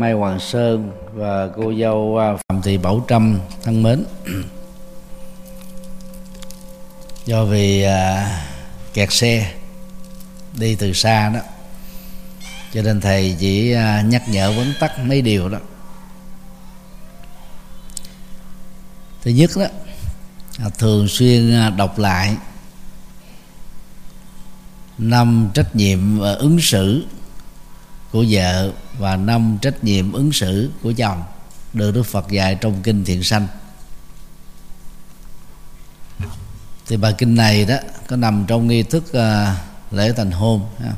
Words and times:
Mai 0.00 0.12
Hoàng 0.12 0.40
Sơn 0.40 0.90
và 1.12 1.48
cô 1.56 1.72
dâu 1.80 2.18
à, 2.18 2.36
Phạm 2.48 2.62
Thị 2.62 2.78
Bảo 2.78 3.04
Trâm 3.08 3.38
thân 3.62 3.82
mến. 3.82 4.04
Do 7.26 7.44
vì 7.44 7.82
à, 7.82 8.30
kẹt 8.94 9.12
xe 9.12 9.52
đi 10.58 10.74
từ 10.74 10.92
xa 10.92 11.28
đó 11.28 11.40
cho 12.74 12.82
nên 12.82 13.00
thầy 13.00 13.36
chỉ 13.38 13.72
à, 13.72 14.02
nhắc 14.02 14.22
nhở 14.28 14.52
vấn 14.52 14.72
tắc 14.80 14.98
mấy 14.98 15.22
điều 15.22 15.48
đó. 15.48 15.58
Thứ 19.22 19.30
nhất 19.30 19.50
đó 19.56 19.66
à, 20.58 20.68
thường 20.78 21.08
xuyên 21.08 21.54
à, 21.54 21.70
đọc 21.70 21.98
lại 21.98 22.36
năm 24.98 25.50
trách 25.54 25.76
nhiệm 25.76 26.18
và 26.18 26.32
ứng 26.32 26.60
xử 26.60 27.06
của 28.12 28.24
vợ 28.28 28.72
và 28.98 29.16
năm 29.16 29.58
trách 29.62 29.84
nhiệm 29.84 30.12
ứng 30.12 30.32
xử 30.32 30.70
của 30.82 30.92
chồng 30.96 31.22
được 31.72 31.90
Đức 31.90 32.02
Phật 32.02 32.30
dạy 32.30 32.54
trong 32.54 32.82
kinh 32.82 33.04
Thiện 33.04 33.22
Sanh. 33.22 33.46
Thì 36.86 36.96
bài 36.96 37.14
kinh 37.18 37.34
này 37.34 37.64
đó 37.64 37.76
có 38.06 38.16
nằm 38.16 38.44
trong 38.48 38.66
nghi 38.66 38.82
thức 38.82 39.12
à, 39.12 39.56
lễ 39.90 40.12
thành 40.16 40.30
hôn 40.30 40.66
ha. 40.82 40.92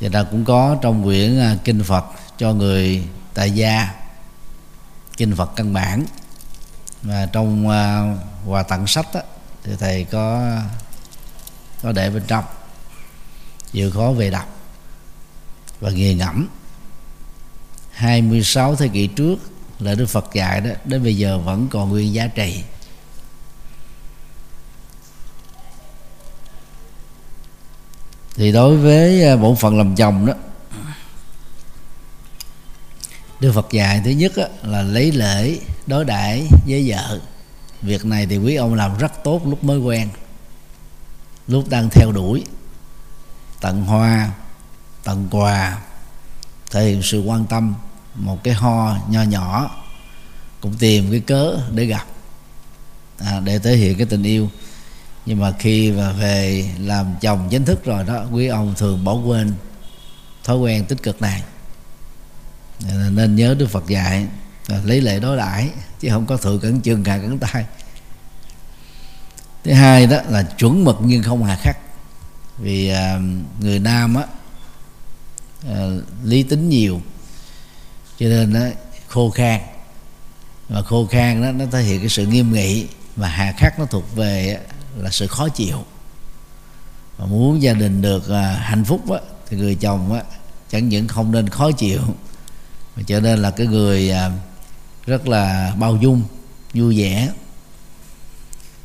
và 0.00 0.24
cũng 0.24 0.44
có 0.44 0.76
trong 0.82 1.04
quyển 1.04 1.40
à, 1.40 1.56
kinh 1.64 1.82
Phật 1.84 2.04
cho 2.38 2.52
người 2.52 3.04
tại 3.34 3.50
gia 3.50 3.90
kinh 5.16 5.36
Phật 5.36 5.50
căn 5.56 5.72
bản. 5.72 6.04
Và 7.02 7.26
trong 7.26 7.68
à, 7.68 8.14
quà 8.46 8.62
tặng 8.62 8.86
sách 8.86 9.06
đó, 9.14 9.20
thì 9.64 9.72
thầy 9.78 10.04
có 10.04 10.56
có 11.82 11.92
để 11.92 12.10
bên 12.10 12.22
trong. 12.26 12.44
Chịu 13.72 13.90
khó 13.90 14.12
về 14.12 14.30
đọc 14.30 14.51
và 15.82 15.90
nghiền 15.90 16.18
ngẫm. 16.18 16.48
26 17.92 18.76
thế 18.76 18.88
kỷ 18.88 19.06
trước 19.06 19.36
là 19.78 19.94
Đức 19.94 20.06
Phật 20.06 20.34
dạy 20.34 20.60
đó, 20.60 20.70
đến 20.84 21.02
bây 21.02 21.16
giờ 21.16 21.38
vẫn 21.38 21.68
còn 21.70 21.88
nguyên 21.88 22.14
giá 22.14 22.26
trị. 22.26 22.62
Thì 28.34 28.52
đối 28.52 28.76
với 28.76 29.24
à, 29.24 29.36
bộ 29.36 29.54
phận 29.54 29.78
làm 29.78 29.94
chồng 29.94 30.26
đó, 30.26 30.34
Đức 33.40 33.52
Phật 33.52 33.66
dạy 33.72 34.02
thứ 34.04 34.10
nhất 34.10 34.32
là 34.62 34.82
lấy 34.82 35.12
lễ 35.12 35.58
đối 35.86 36.04
đãi 36.04 36.46
với 36.66 36.90
vợ. 36.90 37.20
Việc 37.82 38.04
này 38.04 38.26
thì 38.26 38.38
quý 38.38 38.54
ông 38.54 38.74
làm 38.74 38.98
rất 38.98 39.12
tốt 39.24 39.46
lúc 39.46 39.64
mới 39.64 39.78
quen, 39.78 40.08
lúc 41.48 41.68
đang 41.68 41.88
theo 41.90 42.12
đuổi. 42.12 42.44
Tận 43.60 43.82
hoa 43.82 44.30
tặng 45.04 45.28
quà. 45.30 45.78
Thể 46.70 46.84
hiện 46.84 47.02
sự 47.02 47.20
quan 47.20 47.46
tâm 47.46 47.74
một 48.14 48.44
cái 48.44 48.54
ho 48.54 48.96
nho 49.08 49.22
nhỏ 49.22 49.70
cũng 50.60 50.74
tìm 50.74 51.10
cái 51.10 51.20
cớ 51.20 51.58
để 51.70 51.84
gặp. 51.84 52.06
À, 53.18 53.40
để 53.40 53.58
thể 53.58 53.76
hiện 53.76 53.98
cái 53.98 54.06
tình 54.06 54.22
yêu. 54.22 54.50
Nhưng 55.26 55.40
mà 55.40 55.52
khi 55.58 55.92
mà 55.92 56.12
về 56.12 56.70
làm 56.78 57.14
chồng 57.20 57.48
chính 57.50 57.64
thức 57.64 57.84
rồi 57.84 58.04
đó 58.04 58.24
quý 58.32 58.46
ông 58.46 58.74
thường 58.76 59.04
bỏ 59.04 59.14
quên 59.14 59.52
thói 60.44 60.56
quen 60.56 60.84
tích 60.84 61.02
cực 61.02 61.22
này. 61.22 61.42
Nên 63.10 63.36
nhớ 63.36 63.54
đức 63.58 63.66
phật 63.66 63.86
dạy 63.88 64.26
à, 64.68 64.80
lấy 64.84 65.00
lệ 65.00 65.20
đối 65.20 65.36
đãi 65.36 65.70
chứ 66.00 66.08
không 66.10 66.26
có 66.26 66.36
thượng 66.36 66.60
cẩn 66.60 66.80
chân 66.80 67.04
hạ 67.04 67.18
cẩn 67.18 67.38
tay. 67.38 67.64
Thứ 69.64 69.72
hai 69.72 70.06
đó 70.06 70.18
là 70.28 70.42
chuẩn 70.42 70.84
mực 70.84 70.96
nhưng 71.00 71.22
không 71.22 71.44
hà 71.44 71.56
khắc. 71.56 71.76
Vì 72.58 72.88
à, 72.88 73.18
người 73.60 73.78
nam 73.78 74.14
á 74.14 74.24
à, 75.68 75.86
lý 76.24 76.42
tính 76.42 76.68
nhiều. 76.68 77.00
Cho 78.18 78.26
nên 78.26 78.52
nó 78.52 78.60
khô 79.08 79.30
khan. 79.30 79.60
Và 80.68 80.82
khô 80.82 81.06
khan 81.06 81.42
đó 81.42 81.52
nó 81.52 81.64
thể 81.72 81.82
hiện 81.82 82.00
cái 82.00 82.08
sự 82.08 82.26
nghiêm 82.26 82.52
nghị 82.52 82.86
và 83.16 83.28
hà 83.28 83.52
khắc 83.58 83.78
nó 83.78 83.86
thuộc 83.86 84.16
về 84.16 84.58
là 84.96 85.10
sự 85.10 85.26
khó 85.26 85.48
chịu. 85.48 85.84
Mà 87.18 87.26
muốn 87.26 87.62
gia 87.62 87.72
đình 87.72 88.02
được 88.02 88.28
à, 88.28 88.60
hạnh 88.62 88.84
phúc 88.84 89.10
á, 89.10 89.18
thì 89.48 89.56
người 89.56 89.74
chồng 89.74 90.12
á, 90.12 90.22
chẳng 90.70 90.88
những 90.88 91.08
không 91.08 91.32
nên 91.32 91.48
khó 91.48 91.72
chịu 91.72 92.00
mà 92.96 93.02
trở 93.06 93.20
nên 93.20 93.38
là 93.38 93.50
cái 93.50 93.66
người 93.66 94.10
à, 94.10 94.30
rất 95.06 95.28
là 95.28 95.74
bao 95.78 95.96
dung 95.96 96.22
vui 96.74 96.98
vẻ. 96.98 97.28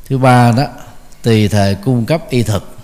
Thứ 0.04 0.18
ba 0.18 0.52
đó 0.52 0.66
tùy 1.22 1.48
thời 1.48 1.74
cung 1.74 2.06
cấp 2.06 2.30
y 2.30 2.42
thực 2.42 2.77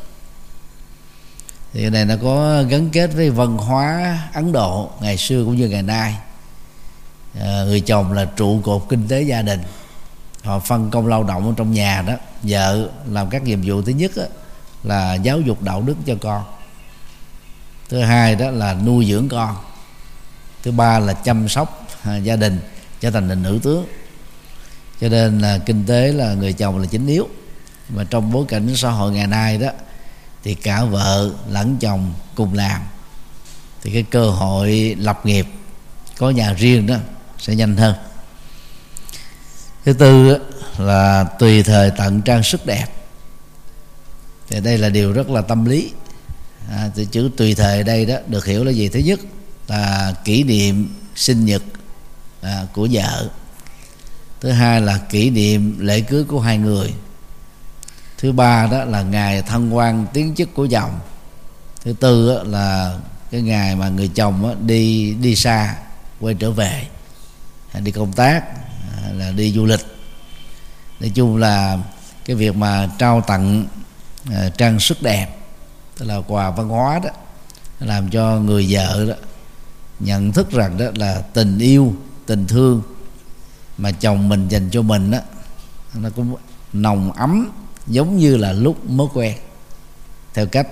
thì 1.74 1.80
cái 1.80 1.90
này 1.90 2.04
nó 2.04 2.14
có 2.22 2.62
gắn 2.68 2.90
kết 2.90 3.06
với 3.06 3.30
văn 3.30 3.56
hóa 3.58 4.18
Ấn 4.34 4.52
Độ 4.52 4.90
ngày 5.00 5.16
xưa 5.16 5.44
cũng 5.44 5.56
như 5.56 5.68
ngày 5.68 5.82
nay. 5.82 6.16
À, 7.40 7.62
người 7.64 7.80
chồng 7.80 8.12
là 8.12 8.24
trụ 8.24 8.60
cột 8.60 8.86
kinh 8.88 9.08
tế 9.08 9.22
gia 9.22 9.42
đình. 9.42 9.60
Họ 10.42 10.58
phân 10.58 10.90
công 10.90 11.06
lao 11.06 11.24
động 11.24 11.46
ở 11.48 11.54
trong 11.56 11.72
nhà 11.72 12.02
đó. 12.02 12.14
Vợ 12.42 12.88
làm 13.10 13.30
các 13.30 13.42
nhiệm 13.42 13.60
vụ. 13.64 13.82
Thứ 13.82 13.92
nhất 13.92 14.12
đó, 14.16 14.22
là 14.82 15.14
giáo 15.14 15.40
dục 15.40 15.62
đạo 15.62 15.82
đức 15.82 15.96
cho 16.06 16.14
con. 16.20 16.44
Thứ 17.88 18.00
hai 18.00 18.34
đó 18.34 18.50
là 18.50 18.74
nuôi 18.74 19.06
dưỡng 19.06 19.28
con. 19.28 19.56
Thứ 20.62 20.72
ba 20.72 20.98
là 20.98 21.12
chăm 21.12 21.48
sóc 21.48 21.86
à, 22.02 22.16
gia 22.16 22.36
đình 22.36 22.60
trở 23.00 23.10
thành 23.10 23.28
đình 23.28 23.42
nữ 23.42 23.58
tướng. 23.62 23.86
Cho 25.00 25.08
nên 25.08 25.38
là 25.38 25.58
kinh 25.58 25.84
tế 25.86 26.12
là 26.12 26.34
người 26.34 26.52
chồng 26.52 26.78
là 26.78 26.86
chính 26.86 27.06
yếu. 27.06 27.28
Mà 27.88 28.04
trong 28.04 28.32
bối 28.32 28.44
cảnh 28.48 28.76
xã 28.76 28.90
hội 28.90 29.12
ngày 29.12 29.26
nay 29.26 29.58
đó 29.58 29.68
thì 30.44 30.54
cả 30.54 30.84
vợ 30.84 31.30
lẫn 31.48 31.76
chồng 31.80 32.14
cùng 32.34 32.54
làm. 32.54 32.82
Thì 33.82 33.90
cái 33.92 34.02
cơ 34.02 34.30
hội 34.30 34.96
lập 34.98 35.26
nghiệp 35.26 35.46
có 36.18 36.30
nhà 36.30 36.52
riêng 36.52 36.86
đó 36.86 36.96
sẽ 37.38 37.54
nhanh 37.54 37.76
hơn. 37.76 37.94
Thứ 39.84 39.92
tư 39.92 40.38
là 40.78 41.24
tùy 41.24 41.62
thời 41.62 41.90
tận 41.90 42.22
trang 42.22 42.42
sức 42.42 42.66
đẹp. 42.66 42.86
Thì 44.48 44.60
đây 44.60 44.78
là 44.78 44.88
điều 44.88 45.12
rất 45.12 45.30
là 45.30 45.40
tâm 45.40 45.64
lý. 45.64 45.92
À, 46.70 46.90
từ 46.94 47.04
chữ 47.04 47.30
tùy 47.36 47.54
thời 47.54 47.82
đây 47.82 48.06
đó 48.06 48.16
được 48.26 48.44
hiểu 48.44 48.64
là 48.64 48.70
gì? 48.70 48.88
Thứ 48.88 48.98
nhất 48.98 49.20
là 49.68 50.14
kỷ 50.24 50.42
niệm 50.42 50.94
sinh 51.16 51.44
nhật 51.44 51.62
à, 52.42 52.66
của 52.72 52.88
vợ. 52.90 53.28
Thứ 54.40 54.50
hai 54.50 54.80
là 54.80 54.98
kỷ 54.98 55.30
niệm 55.30 55.76
lễ 55.80 56.00
cưới 56.00 56.24
của 56.24 56.40
hai 56.40 56.58
người 56.58 56.94
thứ 58.24 58.32
ba 58.32 58.66
đó 58.66 58.84
là 58.84 59.02
ngày 59.02 59.42
thân 59.42 59.76
quan 59.76 60.06
tiến 60.12 60.34
chức 60.34 60.54
của 60.54 60.66
chồng 60.66 60.90
thứ 61.82 61.92
tư 61.92 62.42
là 62.44 62.98
cái 63.30 63.42
ngày 63.42 63.76
mà 63.76 63.88
người 63.88 64.08
chồng 64.08 64.66
đi 64.66 65.14
đi 65.14 65.36
xa, 65.36 65.76
quay 66.20 66.34
trở 66.34 66.50
về 66.50 66.88
à, 67.72 67.80
đi 67.80 67.90
công 67.90 68.12
tác 68.12 68.44
à, 68.96 69.12
là 69.12 69.30
đi 69.30 69.52
du 69.52 69.64
lịch. 69.66 69.80
Nói 71.00 71.12
chung 71.14 71.36
là 71.36 71.78
cái 72.24 72.36
việc 72.36 72.56
mà 72.56 72.90
trao 72.98 73.20
tặng 73.20 73.66
à, 74.32 74.48
trang 74.56 74.80
sức 74.80 75.02
đẹp, 75.02 75.28
tức 75.98 76.06
là 76.06 76.20
quà 76.28 76.50
văn 76.50 76.68
hóa 76.68 77.00
đó, 77.04 77.10
làm 77.80 78.10
cho 78.10 78.36
người 78.36 78.66
vợ 78.70 79.04
đó 79.08 79.14
nhận 80.00 80.32
thức 80.32 80.50
rằng 80.50 80.78
đó 80.78 80.86
là 80.94 81.22
tình 81.32 81.58
yêu, 81.58 81.94
tình 82.26 82.46
thương 82.46 82.82
mà 83.78 83.90
chồng 83.90 84.28
mình 84.28 84.48
dành 84.48 84.70
cho 84.70 84.82
mình 84.82 85.10
đó 85.10 85.18
nó 85.94 86.10
cũng 86.16 86.36
nồng 86.72 87.12
ấm 87.12 87.50
giống 87.86 88.18
như 88.18 88.36
là 88.36 88.52
lúc 88.52 88.90
mới 88.90 89.06
quen. 89.14 89.36
Theo 90.34 90.46
cách 90.46 90.68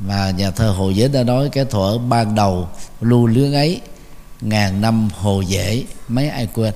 mà 0.00 0.30
nhà 0.30 0.50
thơ 0.50 0.70
hồ 0.70 0.90
giới 0.90 1.08
đã 1.08 1.22
nói 1.22 1.48
cái 1.52 1.64
thuở 1.64 1.98
ban 1.98 2.34
đầu 2.34 2.68
lưu 3.00 3.26
luyến 3.26 3.52
ấy 3.52 3.80
ngàn 4.40 4.80
năm 4.80 5.08
hồ 5.18 5.40
dễ 5.40 5.84
mấy 6.08 6.28
ai 6.28 6.48
quên. 6.54 6.74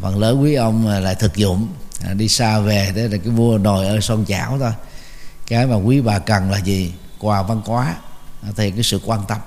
Phần 0.00 0.18
lớn 0.18 0.42
quý 0.42 0.54
ông 0.54 0.86
lại 0.86 1.14
thực 1.14 1.36
dụng 1.36 1.68
à, 2.04 2.14
đi 2.14 2.28
xa 2.28 2.58
về 2.58 2.92
đó 2.96 3.02
là 3.02 3.18
cái 3.24 3.32
vua 3.32 3.58
nồi 3.58 3.86
ở 3.86 4.00
son 4.00 4.24
chảo 4.28 4.58
thôi. 4.58 4.72
Cái 5.46 5.66
mà 5.66 5.76
quý 5.76 6.00
bà 6.00 6.18
cần 6.18 6.50
là 6.50 6.58
gì? 6.58 6.92
Quà 7.18 7.42
văn 7.42 7.62
hóa 7.64 7.96
à, 8.42 8.48
thì 8.56 8.70
cái 8.70 8.82
sự 8.82 9.00
quan 9.04 9.20
tâm. 9.28 9.38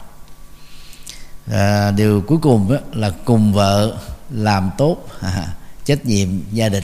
À, 1.51 1.91
điều 1.91 2.21
cuối 2.21 2.37
cùng 2.41 2.71
đó 2.73 2.77
là 2.93 3.11
cùng 3.25 3.53
vợ 3.53 3.97
làm 4.29 4.71
tốt 4.77 5.07
à, 5.21 5.47
trách 5.85 6.05
nhiệm 6.05 6.29
gia 6.51 6.69
đình 6.69 6.83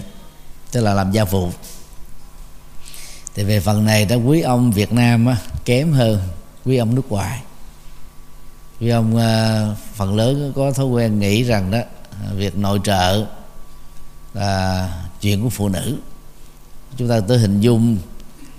tức 0.71 0.81
là 0.81 0.93
làm 0.93 1.11
gia 1.11 1.23
vụ 1.23 1.49
thì 3.35 3.43
về 3.43 3.59
phần 3.59 3.85
này 3.85 4.05
đó 4.05 4.15
quý 4.15 4.41
ông 4.41 4.71
Việt 4.71 4.93
Nam 4.93 5.25
á, 5.25 5.37
kém 5.65 5.91
hơn 5.91 6.19
quý 6.65 6.77
ông 6.77 6.95
nước 6.95 7.11
ngoài. 7.11 7.41
Quý 8.79 8.89
ông 8.89 9.17
à, 9.17 9.65
phần 9.93 10.15
lớn 10.15 10.53
có 10.55 10.71
thói 10.71 10.85
quen 10.85 11.19
nghĩ 11.19 11.43
rằng 11.43 11.71
đó 11.71 11.79
việc 12.35 12.57
nội 12.57 12.79
trợ 12.83 13.25
là 14.33 14.89
chuyện 15.21 15.43
của 15.43 15.49
phụ 15.49 15.69
nữ. 15.69 15.97
Chúng 16.97 17.09
ta 17.09 17.19
tới 17.27 17.37
hình 17.37 17.61
dung 17.61 17.97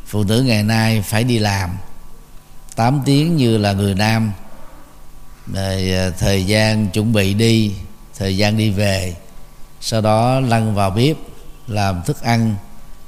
phụ 0.06 0.24
nữ 0.24 0.42
ngày 0.42 0.62
nay 0.62 1.02
phải 1.02 1.24
đi 1.24 1.38
làm. 1.38 1.76
8 2.76 3.02
tiếng 3.04 3.36
như 3.36 3.58
là 3.58 3.72
người 3.72 3.94
nam. 3.94 4.32
Rồi 5.52 5.90
ờ, 5.90 6.10
thời 6.10 6.44
gian 6.44 6.88
chuẩn 6.88 7.12
bị 7.12 7.34
đi 7.34 7.72
thời 8.18 8.36
gian 8.36 8.56
đi 8.56 8.70
về. 8.70 9.16
Sau 9.80 10.00
đó 10.00 10.40
lăn 10.40 10.74
vào 10.74 10.90
bếp 10.90 11.16
làm 11.66 12.02
thức 12.02 12.22
ăn 12.22 12.56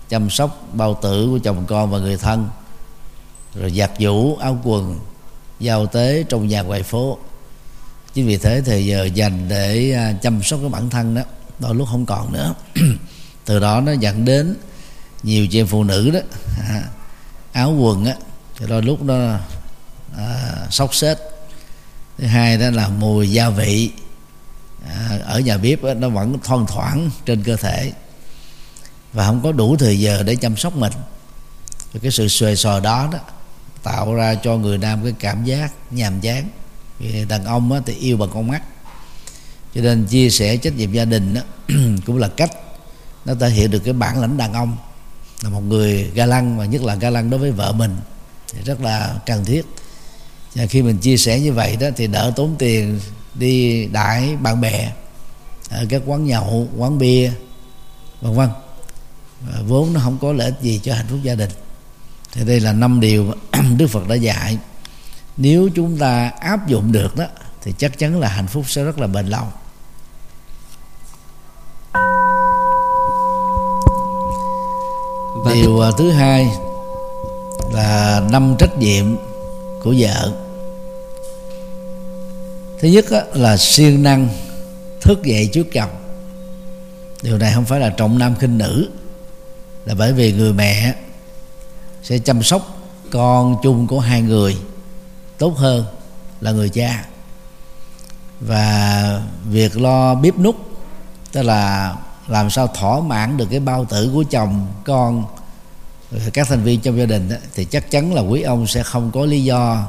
chăm 0.08 0.31
sóc 0.31 0.69
bao 0.72 0.99
tử 1.02 1.28
của 1.31 1.38
chồng 1.38 1.64
con 1.69 1.90
và 1.90 1.99
người 1.99 2.16
thân. 2.16 2.49
Rồi 3.55 3.70
giặt 3.70 3.90
vũ 3.99 4.37
áo 4.37 4.58
quần 4.64 4.99
giao 5.60 5.87
tế 5.87 6.25
trong 6.28 6.49
nhà 6.49 6.62
ngoài 6.62 6.82
phố. 6.82 7.19
Chính 8.14 8.26
vì 8.26 8.37
thế 8.37 8.62
thì 8.66 8.87
giờ 8.87 9.08
dành 9.14 9.49
để 9.49 9.93
à, 9.93 10.12
chăm 10.22 10.43
sóc 10.43 10.60
cái 10.60 10.70
bản 10.70 10.90
thân 10.90 11.14
đó 11.14 11.22
đôi 11.58 11.75
lúc 11.75 11.88
không 11.90 12.06
còn 12.06 12.32
nữa. 12.32 12.55
Từ 13.44 13.58
đó 13.58 13.81
nó 13.81 13.93
dẫn 13.93 14.25
đến 14.25 14.55
nhiều 15.22 15.46
chị 15.46 15.60
em 15.60 15.66
phụ 15.66 15.84
nữ 15.84 16.10
đó 16.10 16.20
à, 16.69 16.82
áo 17.52 17.72
quần 17.72 18.05
á 18.05 18.14
thì 18.58 18.66
đôi 18.69 18.82
lúc 18.82 19.02
nó 19.02 19.38
à, 20.16 20.55
sốc 20.70 20.94
xếp 20.94 21.19
thứ 22.19 22.26
hai 22.26 22.58
đó 22.58 22.70
là 22.70 22.88
mùi 22.88 23.31
gia 23.31 23.50
vị. 23.50 23.90
À, 24.88 25.19
ở 25.25 25.40
nhà 25.40 25.56
bếp 25.56 25.82
đó, 25.82 25.94
nó 25.94 26.08
vẫn 26.08 26.38
thoang 26.44 26.66
thoảng 26.66 27.10
trên 27.25 27.43
cơ 27.43 27.56
thể 27.56 27.93
và 29.12 29.26
không 29.26 29.40
có 29.43 29.52
đủ 29.52 29.76
thời 29.76 30.00
giờ 30.00 30.22
để 30.22 30.37
chăm 30.37 30.56
sóc 30.56 30.76
mình. 30.76 30.93
Và 31.93 32.00
cái 32.02 32.10
sự 32.10 32.28
xuề 32.28 32.56
sò 32.56 32.81
đó 32.81 33.08
đó 33.12 33.19
tạo 33.82 34.14
ra 34.14 34.34
cho 34.34 34.56
người 34.56 34.78
nam 34.78 35.00
cái 35.02 35.14
cảm 35.19 35.44
giác 35.44 35.72
nhàm 35.90 36.20
chán. 36.20 36.49
Vì 36.99 37.25
đàn 37.25 37.44
ông 37.44 37.72
á, 37.72 37.81
thì 37.87 37.94
yêu 37.94 38.16
bằng 38.16 38.31
con 38.34 38.49
mắt. 38.49 38.62
Cho 39.75 39.81
nên 39.81 40.05
chia 40.05 40.31
sẻ 40.31 40.56
trách 40.56 40.76
nhiệm 40.76 40.93
gia 40.93 41.05
đình 41.05 41.34
đó, 41.34 41.40
cũng 42.06 42.19
là 42.19 42.28
cách 42.28 42.50
nó 43.25 43.34
thể 43.34 43.49
hiện 43.50 43.70
được 43.70 43.78
cái 43.78 43.93
bản 43.93 44.20
lãnh 44.20 44.37
đàn 44.37 44.52
ông. 44.52 44.76
Là 45.43 45.50
một 45.50 45.60
người 45.60 46.10
ga 46.14 46.26
lăng 46.26 46.58
và 46.58 46.64
nhất 46.64 46.82
là 46.82 46.94
ga 46.94 47.10
lăng 47.10 47.31
đối 47.31 47.40
với 47.40 47.50
vợ 47.50 47.72
mình 47.72 47.96
thì 48.52 48.58
rất 48.64 48.81
là 48.81 49.14
cần 49.26 49.44
thiết. 49.44 49.62
Và 50.55 50.66
khi 50.66 50.82
mình 50.82 50.99
chia 50.99 51.16
sẻ 51.16 51.40
như 51.40 51.52
vậy 51.52 51.76
đó 51.76 51.88
thì 51.96 52.06
đỡ 52.06 52.32
tốn 52.37 52.56
tiền 52.58 53.00
đi 53.34 53.87
đãi 53.87 54.37
bạn 54.37 54.60
bè 54.60 54.93
ở 55.70 55.87
các 55.88 56.02
quán 56.06 56.25
nhậu 56.25 56.69
quán 56.76 56.99
bia 56.99 57.32
vân 58.20 58.34
vân 58.34 58.49
vốn 59.67 59.93
nó 59.93 60.00
không 60.00 60.19
có 60.20 60.32
lợi 60.32 60.46
ích 60.46 60.61
gì 60.61 60.81
cho 60.82 60.94
hạnh 60.94 61.06
phúc 61.08 61.19
gia 61.23 61.35
đình. 61.35 61.50
Thì 62.32 62.44
đây 62.44 62.61
là 62.61 62.73
năm 62.73 63.00
điều 63.00 63.32
đức 63.76 63.87
phật 63.87 64.08
đã 64.08 64.14
dạy. 64.14 64.58
Nếu 65.37 65.69
chúng 65.75 65.99
ta 65.99 66.32
áp 66.40 66.69
dụng 66.69 66.93
được 66.93 67.17
đó, 67.17 67.25
thì 67.62 67.75
chắc 67.79 67.99
chắn 67.99 68.20
là 68.20 68.29
hạnh 68.29 68.46
phúc 68.46 68.64
sẽ 68.69 68.85
rất 68.85 68.99
là 68.99 69.06
bền 69.06 69.26
lâu. 69.26 69.44
Và 75.44 75.55
điều 75.55 75.81
à, 75.81 75.91
thứ 75.99 76.11
hai 76.11 76.49
là 77.73 78.23
năm 78.31 78.55
trách 78.58 78.79
nhiệm 78.79 79.17
của 79.82 79.94
vợ. 79.99 80.32
Thứ 82.81 82.88
nhất 82.88 83.05
là 83.34 83.56
siêng 83.56 84.02
năng 84.02 84.29
thức 85.00 85.23
dậy 85.25 85.50
trước 85.52 85.67
chồng. 85.73 85.91
Điều 87.23 87.38
này 87.38 87.52
không 87.55 87.64
phải 87.64 87.81
là 87.81 87.91
trọng 87.91 88.19
nam 88.19 88.34
khinh 88.34 88.58
nữ 88.58 88.88
là 89.88 89.94
bởi 89.94 90.12
vì 90.12 90.32
người 90.32 90.52
mẹ 90.52 90.94
sẽ 92.02 92.19
chăm 92.19 92.43
sóc 92.43 92.79
con 93.11 93.56
chung 93.62 93.87
của 93.87 94.00
hai 94.00 94.23
người 94.23 94.56
tốt 95.38 95.56
hơn 95.56 95.85
là 96.40 96.50
người 96.50 96.69
cha. 96.69 97.05
Và 98.40 99.23
việc 99.50 99.81
lo 99.81 100.14
bếp 100.14 100.38
nút 100.38 100.56
tức 101.32 101.43
là 101.43 101.94
làm 102.26 102.50
sao 102.50 102.67
thỏa 102.67 103.00
mãn 103.00 103.37
được 103.37 103.46
cái 103.50 103.61
bao 103.61 103.85
tử 103.85 104.11
của 104.14 104.25
chồng 104.31 104.67
con 104.85 105.25
các 106.32 106.49
thành 106.49 106.62
viên 106.62 106.81
trong 106.81 106.99
gia 106.99 107.06
đình 107.06 107.29
đó, 107.29 107.37
thì 107.55 107.64
chắc 107.64 107.91
chắn 107.91 108.14
là 108.14 108.20
quý 108.20 108.43
ông 108.43 108.67
sẽ 108.67 108.82
không 108.82 109.11
có 109.11 109.26
lý 109.26 109.44
do 109.44 109.87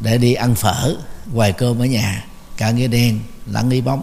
để 0.00 0.18
đi 0.18 0.34
ăn 0.34 0.54
phở 0.54 0.96
hoài 1.34 1.52
cơm 1.52 1.82
ở 1.82 1.84
nhà 1.84 2.24
cả 2.56 2.70
nghĩa 2.70 2.88
đen 2.88 3.20
lẫn 3.46 3.68
nghi 3.68 3.80
bóng. 3.80 4.02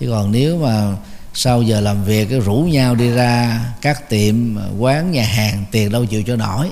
Chứ 0.00 0.10
còn 0.10 0.32
nếu 0.32 0.58
mà 0.58 0.96
sau 1.34 1.62
giờ 1.62 1.80
làm 1.80 2.04
việc, 2.04 2.28
cứ 2.30 2.40
rủ 2.40 2.54
nhau 2.54 2.94
đi 2.94 3.10
ra 3.10 3.64
các 3.80 4.08
tiệm 4.08 4.56
ờ, 4.56 4.70
quán, 4.78 5.12
nhà 5.12 5.24
hàng, 5.24 5.64
tiền 5.70 5.92
đâu 5.92 6.04
chịu 6.04 6.22
cho 6.22 6.36
nổi. 6.36 6.70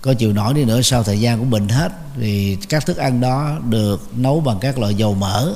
Có 0.00 0.14
chịu 0.14 0.32
nổi 0.32 0.54
đi 0.54 0.64
nữa, 0.64 0.82
sau 0.82 1.02
thời 1.02 1.20
gian 1.20 1.38
cũng 1.38 1.50
bệnh 1.50 1.68
hết. 1.68 1.92
Vì 2.16 2.56
các 2.68 2.86
thức 2.86 2.96
ăn 2.96 3.20
đó 3.20 3.58
được 3.68 4.08
nấu 4.16 4.40
bằng 4.40 4.58
các 4.60 4.78
loại 4.78 4.94
dầu 4.94 5.14
mỡ 5.14 5.54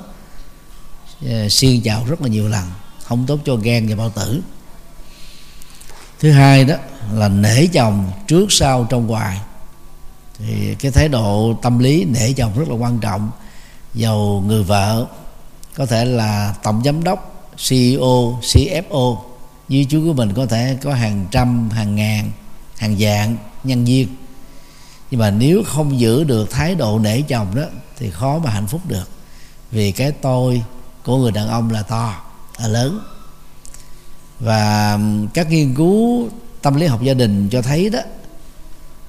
ờ, 1.26 1.48
xiên 1.48 1.82
chảo 1.82 2.04
rất 2.08 2.20
là 2.20 2.28
nhiều 2.28 2.48
lần, 2.48 2.64
không 3.04 3.26
tốt 3.26 3.38
cho 3.44 3.56
gan 3.56 3.88
và 3.88 3.96
bao 3.96 4.10
tử. 4.10 4.42
Thứ 6.20 6.30
hai 6.30 6.64
đó 6.64 6.75
là 7.12 7.28
nể 7.28 7.66
chồng 7.66 8.10
trước 8.26 8.52
sau 8.52 8.86
trong 8.90 9.06
ngoài 9.06 9.40
thì 10.38 10.75
cái 10.75 10.92
thái 10.92 11.08
độ 11.08 11.58
tâm 11.62 11.78
lý 11.78 12.04
nể 12.04 12.32
chồng 12.32 12.58
rất 12.58 12.68
là 12.68 12.75
quan 12.75 12.98
trọng. 12.98 13.30
Dầu 13.94 14.44
người 14.46 14.62
vợ, 14.62 15.06
có 15.76 15.86
thể 15.86 16.04
là 16.04 16.54
tổng 16.62 16.82
giám 16.84 17.04
đốc 17.04 17.31
CEO 17.69 18.38
CFO 18.43 19.19
như 19.69 19.85
chú 19.85 20.03
của 20.05 20.12
mình 20.12 20.32
có 20.35 20.47
thể 20.47 20.79
có 20.82 20.94
hàng 20.94 21.26
trăm, 21.31 21.70
hàng 21.70 21.94
ngàn, 21.94 22.31
hàng 22.76 22.97
vạn 22.99 23.37
nhân 23.64 23.85
viên. 23.85 24.09
Nhưng 25.11 25.20
mà 25.20 25.31
nếu 25.31 25.62
không 25.67 26.00
giữ 26.00 26.25
được 26.25 26.50
thái 26.50 26.75
độ 26.75 26.99
nể 26.99 27.23
chồng 27.23 27.55
đó, 27.55 27.62
thì 27.99 28.11
khó 28.11 28.38
mà 28.38 28.50
hạnh 28.50 28.67
phúc 28.67 28.81
được. 28.88 29.09
Vì 29.70 29.93
cái 29.93 30.12
tôi 30.12 30.62
của 31.05 31.19
người 31.19 31.32
đàn 31.32 31.49
ông 31.49 31.70
là 31.70 31.82
to, 31.82 32.23
là 32.59 32.69
lớn. 32.69 33.00
Và 34.41 34.99
các 35.35 35.50
nghiên 35.50 35.75
cứu 35.75 36.29
tâm 36.62 36.75
lý 36.75 36.87
học 36.87 37.03
gia 37.03 37.14
đình 37.14 37.49
cho 37.49 37.62
thấy 37.62 37.91
đó, 37.91 38.00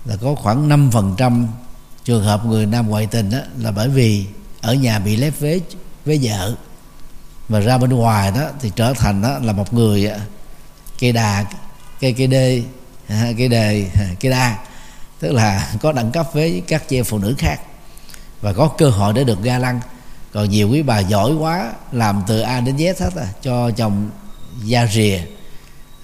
là 0.06 0.16
có 0.16 0.36
khoảng 0.36 0.90
5% 0.92 1.46
trường 2.06 2.24
hợp 2.24 2.46
người 2.46 2.66
nam 2.66 2.90
ngoại 2.90 3.06
tình 3.06 3.30
đó 3.30 3.40
là 3.60 3.72
bởi 3.72 3.90
vì 3.90 4.26
ở 4.62 4.74
nhà 4.74 5.00
bị 5.00 5.16
lép 5.16 5.40
vế 5.40 5.60
với 6.06 6.20
vợ 6.24 6.56
và 7.50 7.60
ra 7.60 7.78
bên 7.78 7.90
ngoài 7.90 8.32
đó 8.32 8.50
thì 8.60 8.72
trở 8.76 8.94
thành 8.94 9.22
đó 9.22 9.40
là 9.42 9.54
một 9.54 9.74
người 9.74 10.08
à, 10.08 10.20
cây 11.00 11.12
đà, 11.12 11.46
cây 12.00 12.14
cây 12.14 12.28
đê 12.28 12.64
à, 13.08 13.28
cây 13.38 13.48
đề 13.48 13.88
à, 14.00 14.06
cây 14.20 14.32
đa. 14.32 14.58
Tức 15.20 15.32
là 15.32 15.74
có 15.82 15.92
đẳng 15.92 16.12
cấp 16.12 16.28
với 16.34 16.64
các 16.68 16.88
chị 16.88 17.00
em 17.00 17.06
phụ 17.06 17.18
nữ 17.18 17.36
khác 17.38 17.62
và 18.42 18.54
có 18.54 18.68
cơ 18.68 18.90
hội 18.90 19.14
để 19.14 19.24
được 19.24 19.44
ga 19.44 19.58
lăng. 19.58 19.80
Còn 20.32 20.50
nhiều 20.50 20.70
quý 20.70 20.82
bà 20.82 21.00
giỏi 21.00 21.34
quá, 21.34 21.72
làm 21.92 22.24
từ 22.28 22.40
a 22.40 22.60
đến 22.60 22.78
z 22.78 22.94
hết 23.00 23.16
à 23.16 23.28
cho 23.42 23.72
chồng 23.72 24.10
da 24.64 24.88
rìa, 24.88 25.20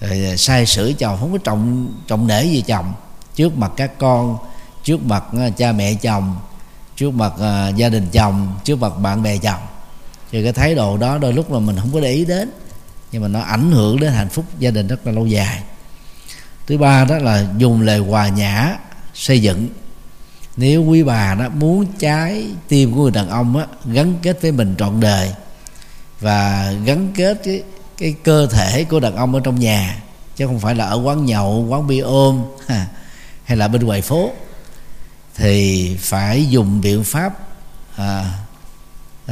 rồi 0.00 0.36
sai 0.36 0.66
sử 0.66 0.92
chồng, 0.98 1.16
không 1.20 1.32
có 1.32 1.38
trọng 1.44 1.94
trọng 2.06 2.26
nể 2.26 2.44
gì 2.44 2.64
chồng. 2.66 2.92
Trước 3.34 3.56
mặt 3.56 3.72
các 3.76 3.98
con, 3.98 4.38
trước 4.84 5.04
mặt 5.04 5.24
cha 5.56 5.72
mẹ 5.72 5.94
chồng, 5.94 6.36
trước 6.96 7.10
mặt 7.10 7.32
gia 7.76 7.88
đình 7.88 8.08
chồng, 8.12 8.54
trước 8.64 8.78
mặt 8.78 8.92
bạn 8.98 9.22
bè 9.22 9.38
chồng 9.38 9.60
thì 10.30 10.42
cái 10.42 10.52
thái 10.52 10.74
độ 10.74 10.96
đó 10.96 11.18
đôi 11.18 11.32
lúc 11.32 11.52
là 11.52 11.58
mình 11.58 11.76
không 11.76 11.90
có 11.92 12.00
để 12.00 12.10
ý 12.10 12.24
đến 12.24 12.50
nhưng 13.12 13.22
mà 13.22 13.28
nó 13.28 13.40
ảnh 13.40 13.72
hưởng 13.72 14.00
đến 14.00 14.12
hạnh 14.12 14.28
phúc 14.28 14.44
gia 14.58 14.70
đình 14.70 14.86
rất 14.86 15.06
là 15.06 15.12
lâu 15.12 15.26
dài. 15.26 15.62
Thứ 16.66 16.78
ba 16.78 17.04
đó 17.04 17.18
là 17.18 17.46
dùng 17.56 17.82
lời 17.82 17.98
hòa 17.98 18.28
nhã 18.28 18.76
xây 19.14 19.42
dựng. 19.42 19.68
Nếu 20.56 20.84
quý 20.84 21.02
bà 21.02 21.34
đó 21.34 21.48
muốn 21.48 21.86
trái 21.98 22.46
tim 22.68 22.94
của 22.94 23.02
người 23.02 23.10
đàn 23.10 23.28
ông 23.28 23.56
á, 23.56 23.66
gắn 23.84 24.14
kết 24.22 24.42
với 24.42 24.52
mình 24.52 24.74
trọn 24.78 25.00
đời 25.00 25.32
và 26.20 26.72
gắn 26.84 27.12
kết 27.14 27.40
cái 27.44 27.62
cái 27.98 28.14
cơ 28.22 28.46
thể 28.46 28.84
của 28.84 29.00
đàn 29.00 29.16
ông 29.16 29.34
ở 29.34 29.40
trong 29.44 29.60
nhà 29.60 30.02
chứ 30.36 30.46
không 30.46 30.60
phải 30.60 30.74
là 30.74 30.86
ở 30.86 31.00
quán 31.04 31.24
nhậu 31.24 31.66
quán 31.68 31.86
bia 31.86 32.00
ôm 32.00 32.42
hay 33.44 33.56
là 33.56 33.68
bên 33.68 33.84
ngoài 33.84 34.02
phố 34.02 34.30
thì 35.36 35.96
phải 36.00 36.46
dùng 36.46 36.80
biện 36.80 37.04
pháp 37.04 37.38
à, 37.96 38.32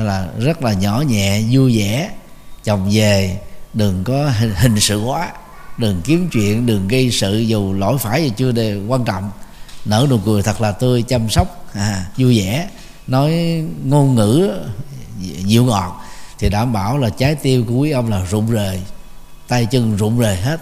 là 0.04 0.28
rất 0.38 0.62
là 0.62 0.72
nhỏ 0.72 1.00
nhẹ 1.00 1.42
vui 1.50 1.78
vẻ. 1.78 2.10
Chồng 2.64 2.88
về 2.92 3.40
đừng 3.74 4.04
có 4.04 4.30
hình 4.56 4.80
sự 4.80 5.00
quá. 5.00 5.32
Đừng 5.78 6.02
kiếm 6.04 6.28
chuyện 6.32 6.66
đừng 6.66 6.88
gây 6.88 7.10
sự 7.10 7.38
dù 7.38 7.72
lỗi 7.72 7.98
phải 7.98 8.22
gì 8.22 8.32
chưa 8.36 8.52
đều 8.52 8.86
quan 8.86 9.04
trọng. 9.04 9.30
Nở 9.84 10.06
nụ 10.10 10.18
cười 10.18 10.42
thật 10.42 10.60
là 10.60 10.72
tươi 10.72 11.02
chăm 11.02 11.28
sóc 11.30 11.66
à, 11.74 12.06
vui 12.16 12.38
vẻ. 12.38 12.68
Nói 13.06 13.32
ngôn 13.84 14.14
ngữ 14.14 14.50
dịu 15.20 15.64
ngọt 15.64 16.04
thì 16.38 16.48
đảm 16.48 16.72
bảo 16.72 16.98
là 16.98 17.10
trái 17.10 17.34
tim 17.34 17.66
của 17.66 17.74
quý 17.74 17.90
ông 17.90 18.10
là 18.10 18.24
rụng 18.30 18.50
rời 18.50 18.82
tay 19.48 19.66
chân 19.66 19.96
rụng 19.96 20.18
rời 20.18 20.36
hết. 20.36 20.60